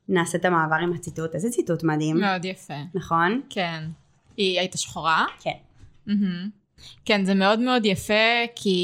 [0.09, 2.73] נעשה את המעבר עם הציטוט איזה ציטוט מדהים מאוד יפה.
[2.93, 3.41] נכון?
[3.49, 3.83] כן.
[4.37, 5.25] היא הייתה שחורה?
[5.39, 5.57] כן.
[6.05, 6.49] מהמם.
[7.05, 8.77] כן, זה מאוד מאוד יפה, כי...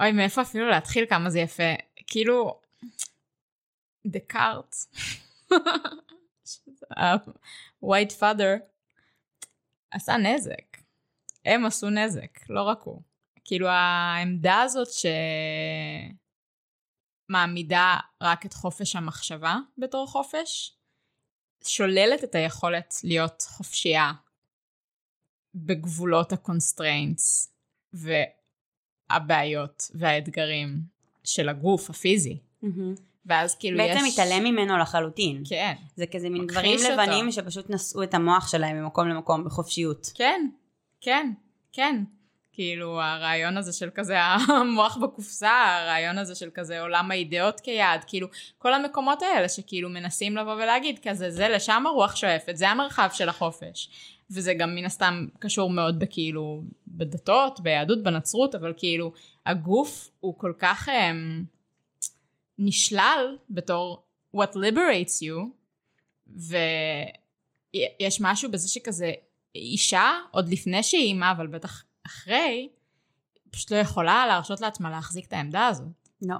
[0.00, 1.72] אוי, מאיפה אפילו להתחיל כמה זה יפה.
[2.06, 2.60] כאילו,
[4.06, 4.76] דקארט,
[6.98, 8.58] ה-white father,
[9.90, 10.76] עשה נזק.
[11.44, 13.02] הם עשו נזק, לא רק הוא.
[13.44, 14.88] כאילו העמדה הזאת
[17.28, 20.76] שמעמידה רק את חופש המחשבה בתור חופש,
[21.66, 24.12] שוללת את היכולת להיות חופשייה
[25.54, 27.54] בגבולות ה constraints
[27.92, 30.80] והבעיות והאתגרים
[31.24, 32.38] של הגוף הפיזי.
[33.26, 34.12] ואז כאילו בעצם יש...
[34.12, 35.42] מתעלם ממנו לחלוטין.
[35.48, 36.92] כן, זה כזה מין גברים אותו.
[36.92, 40.10] לבנים שפשוט נשאו את המוח שלהם ממקום למקום בחופשיות.
[40.14, 40.48] כן,
[41.00, 41.32] כן,
[41.72, 42.04] כן.
[42.52, 48.28] כאילו הרעיון הזה של כזה המוח בקופסה, הרעיון הזה של כזה עולם האידאות כיעד, כאילו
[48.58, 53.28] כל המקומות האלה שכאילו מנסים לבוא ולהגיד כזה זה לשם הרוח שואפת, זה המרחב של
[53.28, 53.88] החופש.
[54.30, 59.12] וזה גם מן הסתם קשור מאוד בכאילו בדתות, ביהדות, בנצרות, אבל כאילו
[59.46, 60.92] הגוף הוא כל כך um,
[62.58, 64.02] נשלל בתור
[64.36, 65.40] what liberates you,
[66.36, 69.12] ויש משהו בזה שכזה
[69.54, 72.68] אישה, עוד לפני שהיא אימה, אבל בטח אחרי,
[73.50, 75.86] פשוט לא יכולה להרשות לעצמה להחזיק את העמדה הזאת.
[76.22, 76.36] לא.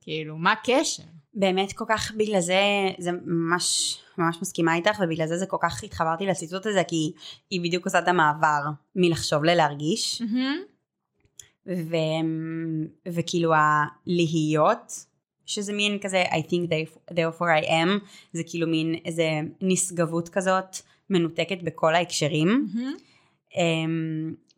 [0.00, 1.02] כאילו, מה הקשר?
[1.34, 2.60] באמת כל כך בגלל זה,
[2.98, 7.12] זה ממש, ממש מסכימה איתך, ובגלל זה זה כל כך התחברתי לציטוט הזה, כי
[7.50, 8.60] היא בדיוק עושה את המעבר
[8.96, 10.22] מלחשוב ללהרגיש,
[11.66, 11.96] ו,
[13.12, 14.92] וכאילו הלהיות,
[15.46, 19.24] שזה מין כזה I think they- therefore I am, זה כאילו מין איזה
[19.60, 20.76] נשגבות כזאת,
[21.10, 22.68] מנותקת בכל ההקשרים.
[22.76, 22.92] אמ,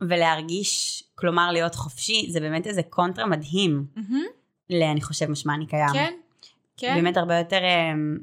[0.01, 3.87] ולהרגיש, כלומר להיות חופשי, זה באמת איזה קונטרה מדהים,
[4.71, 5.93] אני חושב משמע אני קיים.
[5.93, 6.15] כן,
[6.77, 6.95] כן.
[6.95, 8.19] באמת הרבה יותר, אמ,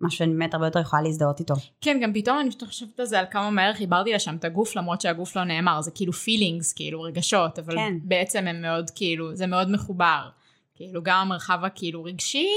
[0.00, 1.54] משהו שאני באמת הרבה יותר יכולה להזדהות איתו.
[1.80, 4.76] כן, גם פתאום אני פשוט חושבת על זה, על כמה מהר חיברתי לשם את הגוף,
[4.76, 7.94] למרות שהגוף לא נאמר, זה כאילו פילינגס, כאילו רגשות, אבל כן.
[8.02, 10.28] בעצם הם מאוד כאילו, זה מאוד מחובר.
[10.74, 12.48] כאילו גם המרחב הכאילו רגשי,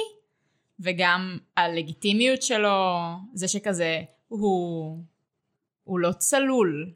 [0.79, 4.97] וגם הלגיטימיות שלו, זה שכזה, הוא,
[5.83, 6.91] הוא לא צלול,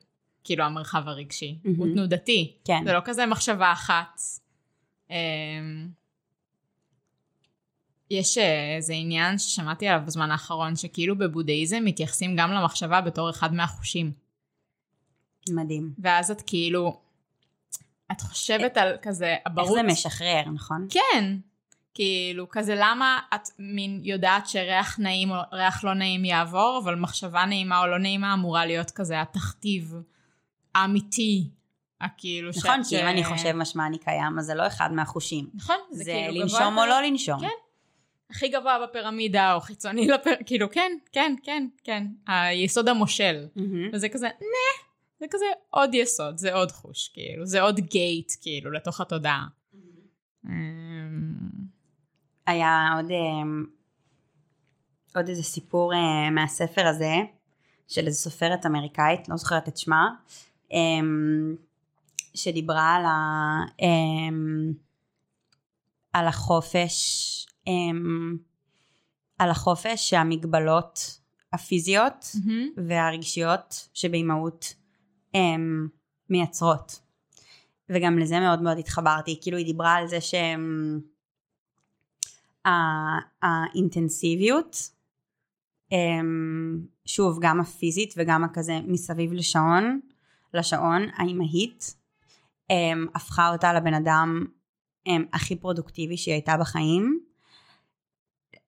[0.47, 1.93] כאילו המרחב הרגשי, הוא מהמם.
[1.93, 2.57] תנודתי.
[2.65, 2.81] כן.
[2.85, 4.21] זה לא כזה מחשבה אחת.
[5.09, 5.15] אמ,
[8.11, 13.53] יש אה, איזה עניין ששמעתי עליו בזמן האחרון, שכאילו בבודהיזם מתייחסים גם למחשבה בתור אחד
[13.53, 14.11] מהחושים.
[15.49, 15.93] מדהים.
[15.99, 16.99] ואז את כאילו,
[18.11, 19.73] את חושבת על כזה איך אבהות.
[19.73, 20.87] זה משחרר, נכון?
[20.89, 21.37] כן.
[21.93, 27.45] כאילו, כזה למה את מין יודעת שריח נעים או ריח לא נעים יעבור, אבל מחשבה
[27.45, 29.93] נעימה או לא נעימה אמורה להיות כזה התכתיב
[30.81, 31.49] האמיתי.
[32.01, 32.57] הכאילו ש...
[32.57, 35.49] נכון, כי אם אני חושב משמע אני קיים, אז זה לא אחד מהחושים.
[35.53, 37.39] נכון, זה, זה, כאילו לנשום גבוה או לא לנשום.
[37.39, 37.47] כן.
[38.29, 40.31] הכי גבוה בפירמידה או חיצוני לפר...
[40.45, 42.07] כאילו כן, כן, כן, כן.
[42.27, 43.47] היסוד המושל.
[43.55, 43.89] מהמם.
[43.93, 44.87] וזה כזה, נה,
[45.19, 49.45] זה כזה עוד יסוד, זה עוד חוש, כאילו, זה עוד גייט, כאילו, לתוך התודעה.
[50.45, 50.51] אמ,
[52.47, 53.65] היה עוד, אמ,
[55.15, 57.15] עוד איזה סיפור אה, מהספר הזה,
[57.87, 60.09] של איזה סופרת אמריקאית, לא זוכרת את שמה,
[62.33, 63.15] שדיברה על, ה,
[63.81, 64.73] אמ,
[66.13, 68.37] על החופש, אמ,
[69.39, 71.19] על החופש שהמגבלות
[71.53, 72.69] הפיזיות מהמם.
[72.87, 74.73] והרגשיות שבאימהות
[75.33, 75.87] הם
[76.29, 76.99] מייצרות.
[77.89, 80.99] וגם לזה מאוד מאוד התחברתי, כאילו היא דיברה על זה שהם
[82.65, 84.77] ה- האינטנסיביות,
[85.91, 89.99] אמ, שוב גם הפיזית וגם הכזה מסביב לשעון,
[90.53, 91.95] לשעון האימהית,
[92.69, 94.45] אמ, הפכה אותה לבן אדם
[95.07, 97.19] אמ, הכי פרודוקטיבי שהיא הייתה בחיים.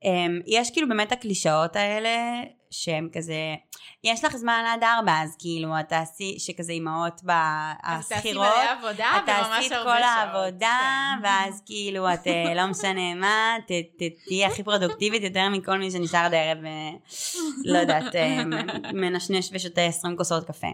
[0.03, 3.55] אמ, יש כאילו באמת הקלישאות האלה שהם כזה,
[4.03, 8.47] יש לך זמן עד ארבע, אז כאילו את תעשי, שכזה אימהות בשכירות,
[9.17, 9.89] את תעשי את כל.
[9.89, 10.79] העבודה,
[11.21, 11.23] כן.
[11.23, 13.55] ואז כאילו את אה, לא משנה מה,
[14.27, 16.89] תהיי הכי פרודוקטיבית יותר מכל מי שנשאר עד הערב, אה,
[17.63, 18.43] לא יודעת, אה,
[18.93, 20.67] מנשנש ושותה 20 כוסות קפה.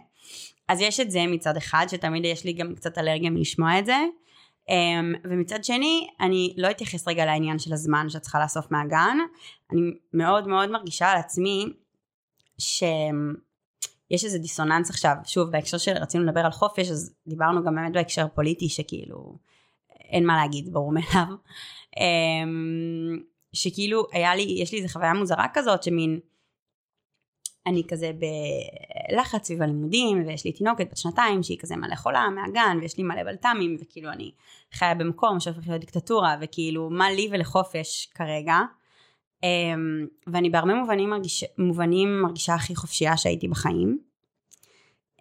[0.67, 3.97] אז יש את זה מצד אחד, שתמיד יש לי גם קצת אלרגיה מלשמוע את זה.
[4.69, 9.17] Um, ומצד שני, אני לא אתייחס רגע לעניין של הזמן שאת צריכה לאסוף מהגן.
[9.71, 9.81] אני
[10.13, 11.65] מאוד מאוד מרגישה על עצמי
[12.59, 17.93] שיש איזה דיסוננס עכשיו, שוב בהקשר של רצינו לדבר על חופש, אז דיברנו גם באמת
[17.93, 19.37] בהקשר פוליטי שכאילו
[19.99, 21.35] אין מה להגיד, ברור מאליו.
[21.99, 23.19] אמ,
[23.53, 26.19] שכאילו היה לי, יש לי איזו חוויה מוזרה כזאת שמין,
[27.67, 28.11] אני כזה
[29.11, 33.03] בלחץ סביב הלימודים ויש לי תינוקת בת שנתיים שהיא כזה מלא חולה מהגן ויש לי
[33.03, 34.31] מלא בלת"מים וכאילו אני
[34.73, 38.59] חיה במקום שהופך להיות דיקטטורה וכאילו מה לי ולחופש כרגע?
[39.43, 43.99] אמ, ואני בהרבה מובנים, מרגיש, מובנים מרגישה הכי חופשייה שהייתי בחיים.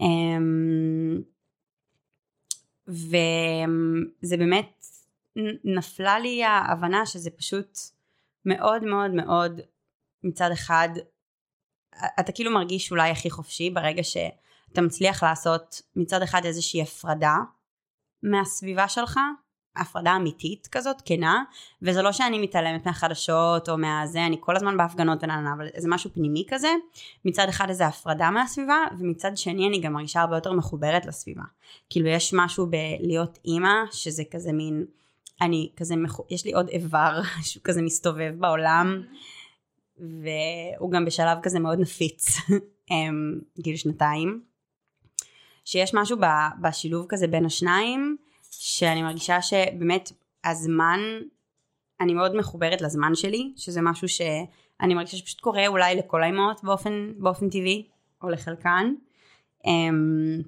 [0.00, 1.22] אמ,
[2.88, 4.86] וזה באמת
[5.64, 7.78] נפלה לי ההבנה שזה פשוט
[8.44, 9.60] מאוד מאוד מאוד
[10.24, 10.88] מצד אחד
[12.20, 17.36] אתה כאילו מרגיש אולי הכי חופשי ברגע שאתה מצליח לעשות מצד אחד איזושהי הפרדה
[18.22, 19.18] מהסביבה שלך
[19.76, 21.42] הפרדה אמיתית כזאת, כנה,
[21.82, 26.10] וזה לא שאני מתעלמת מהחדשות או מהזה, אני כל הזמן בהפגנות ונענה, אבל זה משהו
[26.14, 26.68] פנימי כזה,
[27.24, 31.42] מצד אחד איזה הפרדה מהסביבה, ומצד שני אני גם מרגישה הרבה יותר מחוברת לסביבה.
[31.90, 34.84] כאילו יש משהו בלהיות אימא, שזה כזה מין,
[35.40, 35.94] אני כזה,
[36.30, 39.02] יש לי עוד איבר שהוא כזה מסתובב בעולם,
[39.98, 42.36] והוא גם בשלב כזה מאוד נפיץ,
[43.62, 44.42] כאילו שנתיים.
[45.64, 46.16] שיש משהו
[46.60, 48.16] בשילוב כזה בין השניים,
[48.50, 50.12] שאני מרגישה שבאמת
[50.44, 51.00] הזמן,
[52.00, 57.12] אני מאוד מחוברת לזמן שלי, שזה משהו שאני מרגישה שפשוט קורה אולי לכל האימהות באופן,
[57.18, 57.88] באופן טבעי,
[58.22, 58.94] או לחלקן.
[59.66, 60.42] אמ,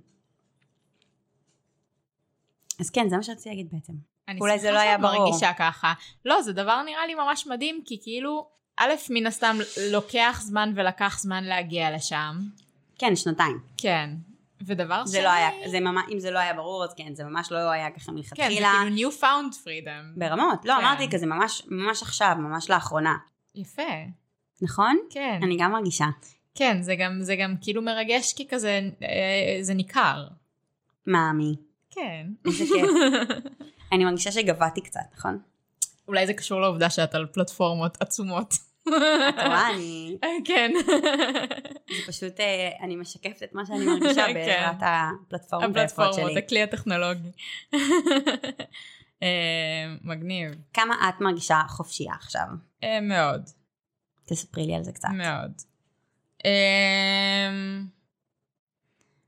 [2.81, 3.93] אז כן, זה מה שרציתי להגיד בעצם.
[4.41, 5.11] אולי זה לא היה ברור.
[5.11, 5.93] אני שמחה שאת מרגישה ככה.
[6.25, 9.57] לא, זה דבר נראה לי ממש מדהים, כי כאילו, א', מן הסתם
[9.91, 12.37] לוקח זמן ולקח זמן להגיע לשם.
[12.99, 13.59] כן, שנתיים.
[13.77, 14.11] כן.
[14.61, 15.25] ודבר זה שני...
[15.25, 17.91] לא היה, זה ממש, אם זה לא היה ברור, אז כן, זה ממש לא היה
[17.91, 18.49] ככה מלכתחילה.
[18.49, 20.19] כן, זה כאילו new found freedom.
[20.19, 20.81] ברמות, לא, כן.
[20.81, 23.17] אמרתי כזה ממש, ממש עכשיו, ממש לאחרונה.
[23.55, 23.83] יפה.
[24.63, 24.99] נכון?
[25.11, 25.41] כן.
[25.43, 26.07] אני גם מרגישה.
[26.55, 30.27] כן, זה גם, זה גם כאילו מרגש כי כזה, אה, זה ניכר.
[31.07, 31.57] מאמי.
[31.91, 32.27] כן.
[32.47, 32.91] איזה כיף.
[33.93, 35.39] אני מרגישה שגבהתי קצת, נכון?
[36.09, 38.55] אולי זה קשור לעובדה שאת על פלטפורמות עצומות.
[39.29, 40.19] את רואה, אני...
[40.45, 40.73] כן.
[41.91, 44.35] זה פשוט, אה, אני משקפת את מה שאני מרגישה כן.
[44.35, 45.83] בעזרת הפלטפורמות שלי.
[45.83, 47.31] הפלטפורמות, הכלי הטכנולוגי.
[49.23, 50.51] אה, מגניב.
[50.73, 52.47] כמה את מרגישה חופשייה עכשיו?
[52.85, 53.43] אה, מאוד.
[54.25, 55.09] תספרי לי על זה קצת.
[55.09, 55.53] מאוד.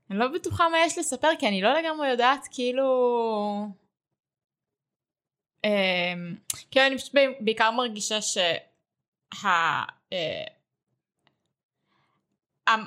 [0.09, 2.87] אני לא בטוחה מה יש לספר, כי אני לא לגמרי יודעת, כאילו...
[6.71, 8.37] כאילו, אני פשוט בעיקר מרגישה ש...
[9.43, 9.47] ה...
[10.13, 10.43] אה,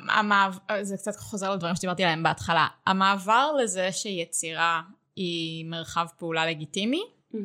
[0.09, 4.83] המעבר, זה קצת חוזר לדברים שדיברתי עליהם בהתחלה, המעבר לזה שיצירה
[5.17, 7.03] היא מרחב פעולה לגיטימי,
[7.35, 7.39] mm-hmm.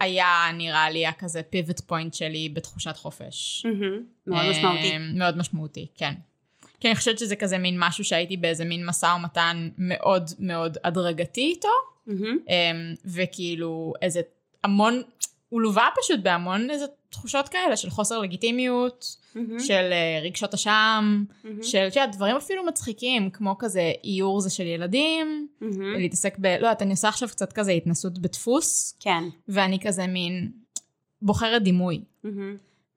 [0.00, 3.66] היה נראה לי הכזה פיבוט פוינט שלי בתחושת חופש.
[3.66, 4.02] Mm-hmm.
[4.26, 4.92] מאוד משמעותי.
[4.92, 6.14] אה, מאוד משמעותי, כן.
[6.80, 11.40] כי אני חושבת שזה כזה מין משהו שהייתי באיזה מין משא ומתן מאוד מאוד הדרגתי
[11.40, 11.68] איתו,
[12.08, 12.52] mm-hmm.
[13.04, 14.20] וכאילו איזה
[14.66, 15.02] המון,
[15.48, 19.60] הוא לווה פשוט בהמון איזה תחושות כאלה של חוסר לגיטימיות, mm-hmm.
[19.60, 21.62] של uh, רגשות אשם, mm-hmm.
[21.62, 25.98] של, את יודעת, דברים אפילו מצחיקים, כמו כזה איור זה של ילדים, mm-hmm.
[25.98, 26.46] להתעסק ב...
[26.46, 29.24] לא יודעת, אני עושה עכשיו קצת כזה התנסות בדפוס, כן.
[29.48, 30.52] ואני כזה מין
[31.22, 32.00] בוחרת דימוי.
[32.24, 32.28] Mm-hmm.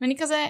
[0.01, 0.45] ואני כזה,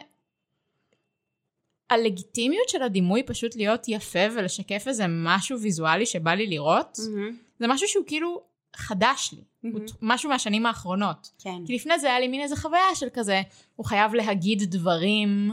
[1.89, 7.33] הלגיטימיות של הדימוי פשוט להיות יפה ולשקף איזה משהו ויזואלי שבא לי לראות, mm-hmm.
[7.59, 8.43] זה משהו שהוא כאילו
[8.75, 9.48] חדש לי.
[9.65, 9.93] Mm-hmm.
[10.01, 11.31] משהו מהשנים האחרונות.
[11.39, 11.65] כן.
[11.67, 13.41] כי לפני זה היה לי מין איזה חוויה של כזה,
[13.75, 15.51] הוא חייב להגיד דברים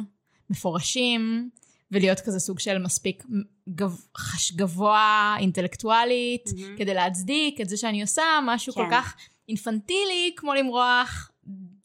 [0.51, 1.51] מפורשים,
[1.91, 3.25] ולהיות כזה סוג של מספיק
[3.69, 6.79] גב, חש גבוה אינטלקטואלית, mm-hmm.
[6.79, 8.85] כדי להצדיק את זה שאני עושה משהו כן.
[8.85, 9.17] כל כך
[9.49, 11.31] אינפנטילי, כמו למרוח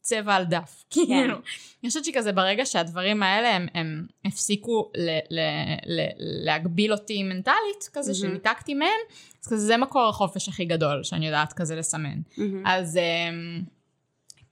[0.02, 0.84] צבע על דף.
[0.90, 1.00] כן.
[1.06, 1.36] כאילו,
[1.82, 5.40] אני חושבת שכזה ברגע שהדברים האלה הם, הם הפסיקו ל, ל,
[5.86, 8.14] ל, להגביל אותי מנטלית, כזה mm-hmm.
[8.14, 9.00] שניתקתי מהם,
[9.42, 12.18] אז כזה זה מקור החופש הכי גדול שאני יודעת כזה לסמן.
[12.18, 12.42] Mm-hmm.
[12.64, 13.62] אז אמ,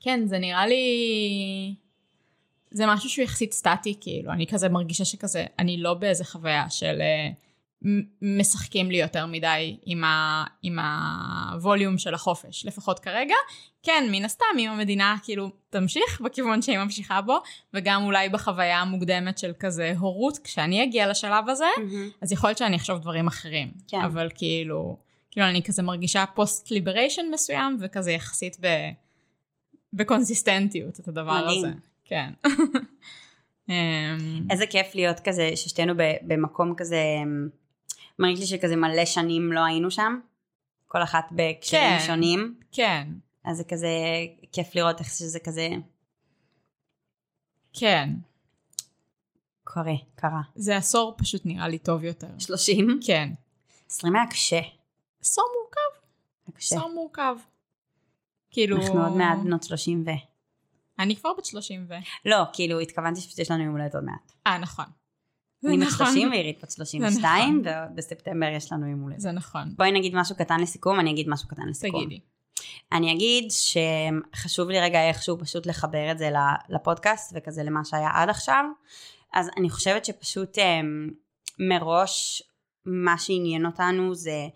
[0.01, 1.75] כן, זה נראה לי...
[2.71, 6.99] זה משהו שהוא יחסית סטטי, כאילו, אני כזה מרגישה שכזה, אני לא באיזה חוויה של...
[6.99, 7.50] Uh,
[8.23, 13.35] משחקים לי יותר מדי עם, ה, עם הווליום של החופש, לפחות כרגע.
[13.83, 17.39] כן, מן הסתם, אם המדינה כאילו תמשיך בכיוון שהיא ממשיכה בו,
[17.75, 22.23] וגם אולי בחוויה המוקדמת של כזה הורות, כשאני אגיע לשלב הזה, mm-hmm.
[22.23, 23.71] אז יכול להיות שאני אחשוב דברים אחרים.
[23.89, 24.01] כן.
[24.01, 24.97] אבל כאילו,
[25.31, 28.67] כאילו אני כזה מרגישה פוסט ליבריישן מסוים, וכזה יחסית ב,
[29.93, 31.59] בקונסיסטנטיות את הדבר מדהים.
[31.59, 31.73] הזה.
[32.05, 32.31] כן.
[33.69, 33.75] אמ,
[34.51, 37.05] איזה כיף להיות כזה, ששתינו במקום כזה...
[38.21, 40.21] מרגיש לי שכזה מלא שנים לא היינו שם,
[40.87, 42.61] כל אחת בהקשרים כן, שונים.
[42.73, 43.09] כן.
[43.45, 43.89] אז זה כזה
[44.53, 45.69] כיף לראות איך שזה כזה...
[47.73, 48.11] כן.
[49.65, 50.41] קורה, קרה.
[50.55, 52.29] זה עשור פשוט נראה לי טוב יותר.
[52.39, 53.01] שלושים?
[53.07, 53.33] כן.
[53.91, 54.61] עשרים היה קשה.
[55.21, 56.07] עשור מורכב.
[56.57, 56.77] קשה.
[56.77, 57.37] עשור מורכב.
[58.51, 58.77] כאילו...
[58.77, 60.11] אנחנו עוד מעט בנות 30 ו...
[60.99, 61.95] אני כבר בת 30 ו...
[62.25, 64.33] לא, כאילו התכוונתי שיש לנו יום הולדת עוד מעט.
[64.47, 64.85] אה, נכון.
[65.65, 66.07] אני בת נכון.
[66.07, 67.73] 30 ועירית בת 32, נכון.
[67.93, 69.21] ובספטמבר יש לנו יום הולדת.
[69.21, 69.75] זה נכון.
[69.77, 72.01] בואי נגיד משהו קטן לסיכום, אני אגיד משהו קטן לסיכום.
[72.05, 72.21] תגידי.
[72.93, 76.31] אני אגיד שחשוב לי רגע איכשהו פשוט לחבר את זה
[76.69, 78.65] לפודקאסט וכזה למה שהיה עד עכשיו.
[79.33, 81.11] אז אני חושבת שפשוט אמ,
[81.59, 82.43] מראש
[82.85, 84.49] מה שעניין אותנו זה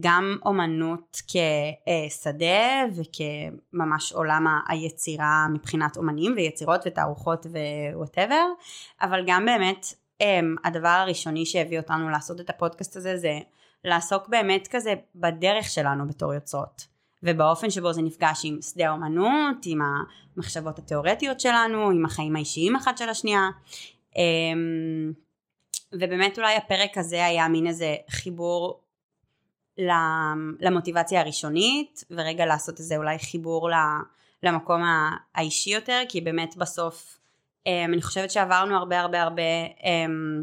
[0.00, 7.46] גם אומנות כשדה וכממש עולם היצירה מבחינת אומנים ויצירות ותערוכות
[7.92, 8.44] ו whatever,
[9.02, 10.07] אבל גם באמת אמ,
[10.64, 13.38] הדבר הראשוני שהביא אותנו לעשות את הפודקאסט הזה זה
[13.84, 16.86] לעסוק באמת כזה בדרך שלנו בתור יוצרות.
[17.22, 19.78] ובאופן שבו זה נפגש עם שדה האומנות, עם
[20.36, 23.48] המחשבות התיאורטיות שלנו, עם החיים האישיים אחת של השנייה.
[24.16, 25.12] אמ,
[25.92, 28.80] ובאמת אולי הפרק הזה היה מין איזה חיבור
[30.60, 33.70] למוטיבציה הראשונית, ורגע לעשות איזה אולי חיבור
[34.42, 34.82] למקום
[35.34, 37.27] האישי יותר, כי באמת בסוף אמ,
[37.66, 39.42] אני חושבת שעברנו הרבה הרבה הרבה
[39.84, 40.42] אמ,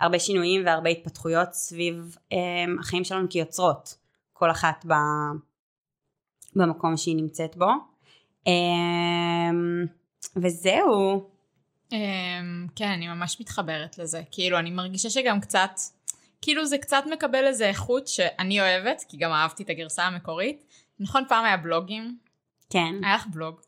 [0.00, 3.94] הרבה שינויים והרבה התפתחויות סביב אמ, החיים שלנו כיוצרות,
[4.32, 4.92] כל אחת ב...
[6.56, 7.70] במקום שהיא נמצאת בו.
[8.46, 9.86] אמ,
[10.36, 11.30] וזהו.
[11.92, 14.22] אמ, כן, אני ממש מתחברת לזה.
[14.30, 15.70] כאילו, אני מרגישה שגם קצת,
[16.42, 20.64] כאילו זה קצת מקבל איזה איכות שאני אוהבת, כי גם אהבתי את הגרסה המקורית.
[21.00, 22.18] נכון, פעם היה בלוגים?
[22.70, 22.94] כן.
[23.04, 23.60] היה לך בלוג?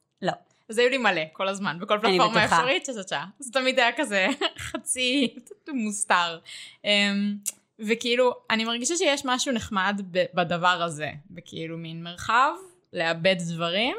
[0.70, 2.44] אז היו לי מלא, כל הזמן, בכל פלטפורמה.
[2.44, 3.26] אפשרית שעה.
[3.38, 4.26] זה תמיד היה כזה
[4.70, 5.34] חצי
[5.68, 6.38] מוסתר.
[6.84, 7.36] אמ,
[7.78, 10.02] וכאילו, אני מרגישה שיש משהו נחמד
[10.34, 12.52] בדבר הזה, בכאילו מין מרחב,
[12.92, 13.96] לאבד דברים,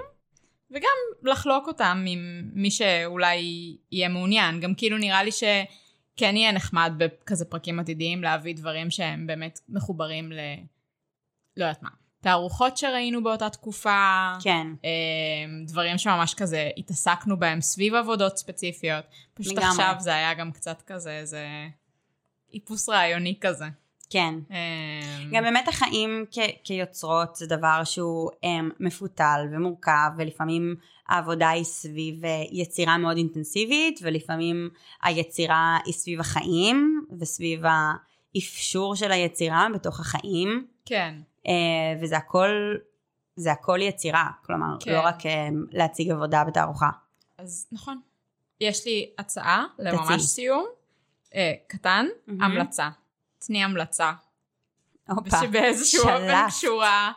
[0.72, 3.38] וגם לחלוק אותם עם מי שאולי
[3.92, 4.60] יהיה מעוניין.
[4.60, 10.32] גם כאילו נראה לי שכן יהיה נחמד בכזה פרקים עתידיים להביא דברים שהם באמת מחוברים
[10.32, 10.40] ל...
[11.58, 12.01] לא יודעת מה.
[12.22, 14.68] תערוכות שראינו באותה תקופה, כן.
[14.84, 19.06] אמ, דברים שממש כזה התעסקנו בהם סביב עבודות ספציפיות.
[19.34, 19.68] פשוט לגמרי.
[19.70, 21.48] עכשיו זה היה גם קצת כזה איזה
[22.54, 23.66] איפוס רעיוני כזה.
[24.10, 24.34] כן.
[24.52, 30.76] אמ, גם באמת החיים כ- כיוצרות זה דבר שהוא um, מפותל ומורכב ולפעמים
[31.08, 34.70] העבודה היא סביב uh, יצירה מאוד אינטנסיבית ולפעמים
[35.04, 37.62] היצירה היא סביב החיים וסביב
[38.36, 41.16] האפשור של היצירה בתוך החיים כן,
[42.02, 42.76] וזה הכל
[43.36, 44.92] זה הכל יצירה כלומר כן.
[44.94, 45.26] לא רק uh,
[45.72, 46.90] להציג עבודה בתערוכה.
[47.38, 48.02] אז נכון.
[48.62, 49.66] יש לי הצעה.
[49.80, 50.66] לממש סיום,
[51.36, 52.44] אה, קטן, מהמם.
[52.44, 52.90] המלצה.
[53.48, 54.12] תני המלצה.
[55.10, 55.38] הופה.
[55.42, 56.48] שבאיזשהו אופן.
[56.48, 57.12] קשורה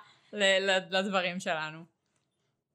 [0.90, 1.84] לדברים שלנו.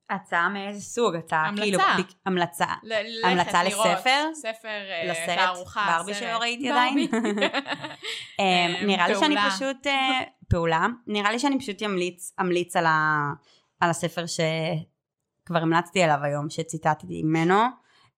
[0.09, 1.15] הצעה מאיזה סוג?
[1.15, 1.61] הצעה המלצה.
[1.63, 2.65] כאילו ביק- המלצה.
[2.83, 4.29] ל- המלצה לראות לספר?
[4.33, 6.13] ספר, אה, לסרט תערוכה, ברבי.
[6.13, 6.69] שלא ראיתי.
[6.69, 6.97] עדיין.
[8.87, 9.35] נראה לי שאני.
[9.49, 10.19] פשוט, אה,
[10.49, 13.31] פעולה, נראה לי שאני פשוט אמליץ, אמליץ על, ה,
[13.79, 17.55] על הספר שכבר המלצתי עליו היום, שציטטתי ממנו,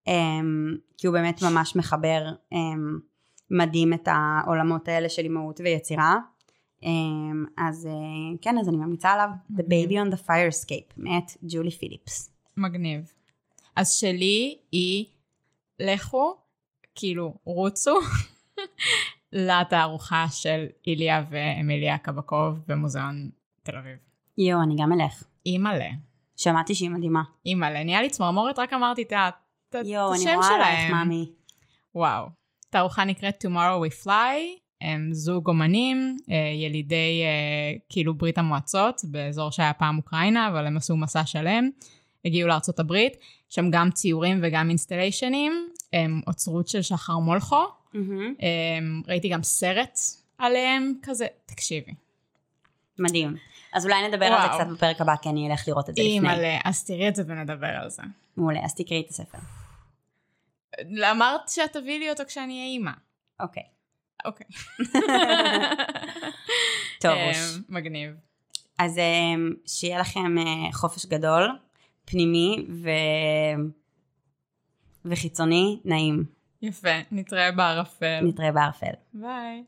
[0.07, 2.99] אמ, כי הוא באמת ממש מחבר אמ,
[3.51, 6.17] מדהים את העולמות האלה של אימהות ויצירה.
[6.83, 9.61] אמ, אז אה, כן, אז אני ממליצה עליו, The.
[9.61, 12.31] Baby on the Fire Escape, מאת ג'ולי פיליפס.
[12.57, 13.13] מגניב.
[13.75, 15.05] אז שלי היא,
[15.79, 16.37] לכו,
[16.95, 17.95] כאילו, רוצו
[19.33, 23.29] לתערוכה של איליה ואמיליה קבקוב במוזיאון
[23.63, 23.97] תל אביב.
[24.37, 25.23] יואו, אני גם אלך.
[25.45, 25.89] אימא'לה,
[26.37, 27.21] שמעתי שהיא מדהימה.
[27.45, 29.29] אימא'לה, נהיה לי צמרמורת, רק אמרתי את ה-
[29.69, 30.91] את את יואו, אני השם רואה עלייך, שלהם.
[30.91, 31.29] מאמי.
[31.95, 32.25] וואו.
[32.69, 34.37] תערוכה נקראת Tomorrow We Fly,
[34.81, 40.77] הם זוג אומנים, אה, ילידי אה, כאילו ברית המועצות, באזור שהיה פעם אוקראינה, אבל הם
[40.77, 41.69] עשו מסע שלם,
[42.25, 43.13] הגיעו לארצות הברית,
[43.49, 47.63] שם גם ציורים וגם אינסטליישנים, הם אוצרות של שחר מולכו,
[47.93, 48.35] מהמם.
[48.41, 48.47] אה,
[49.07, 49.99] ראיתי גם סרט
[50.37, 51.91] עליהם, כזה, תקשיבי.
[52.99, 53.35] מדהים.
[53.73, 54.59] אז אולי נדבר על זה וואו.
[54.59, 56.13] קצת בפרק הבא, כי אני אלך לראות את זה לפני.
[56.13, 58.03] אימא'לה, אז תראי את זה ונדבר על זה.
[58.37, 59.37] מעולה, אז תקראי את הספר.
[61.11, 62.91] אמרת שאת תביאי לי אותו כשאני אהיה אימא.
[63.39, 63.63] אוקיי.
[64.25, 64.47] אוקיי.
[67.01, 67.37] טוב, רוש.
[67.69, 68.11] מגניב.
[68.79, 69.03] אז אה,
[69.65, 71.49] שיהיה לכם אה, חופש גדול,
[72.05, 72.89] פנימי ו...
[75.05, 76.40] וחיצוני, נעים.
[76.61, 78.19] יפה, נתראה בערפל.
[78.23, 78.93] נתראה בערפל.
[79.13, 79.63] ביי.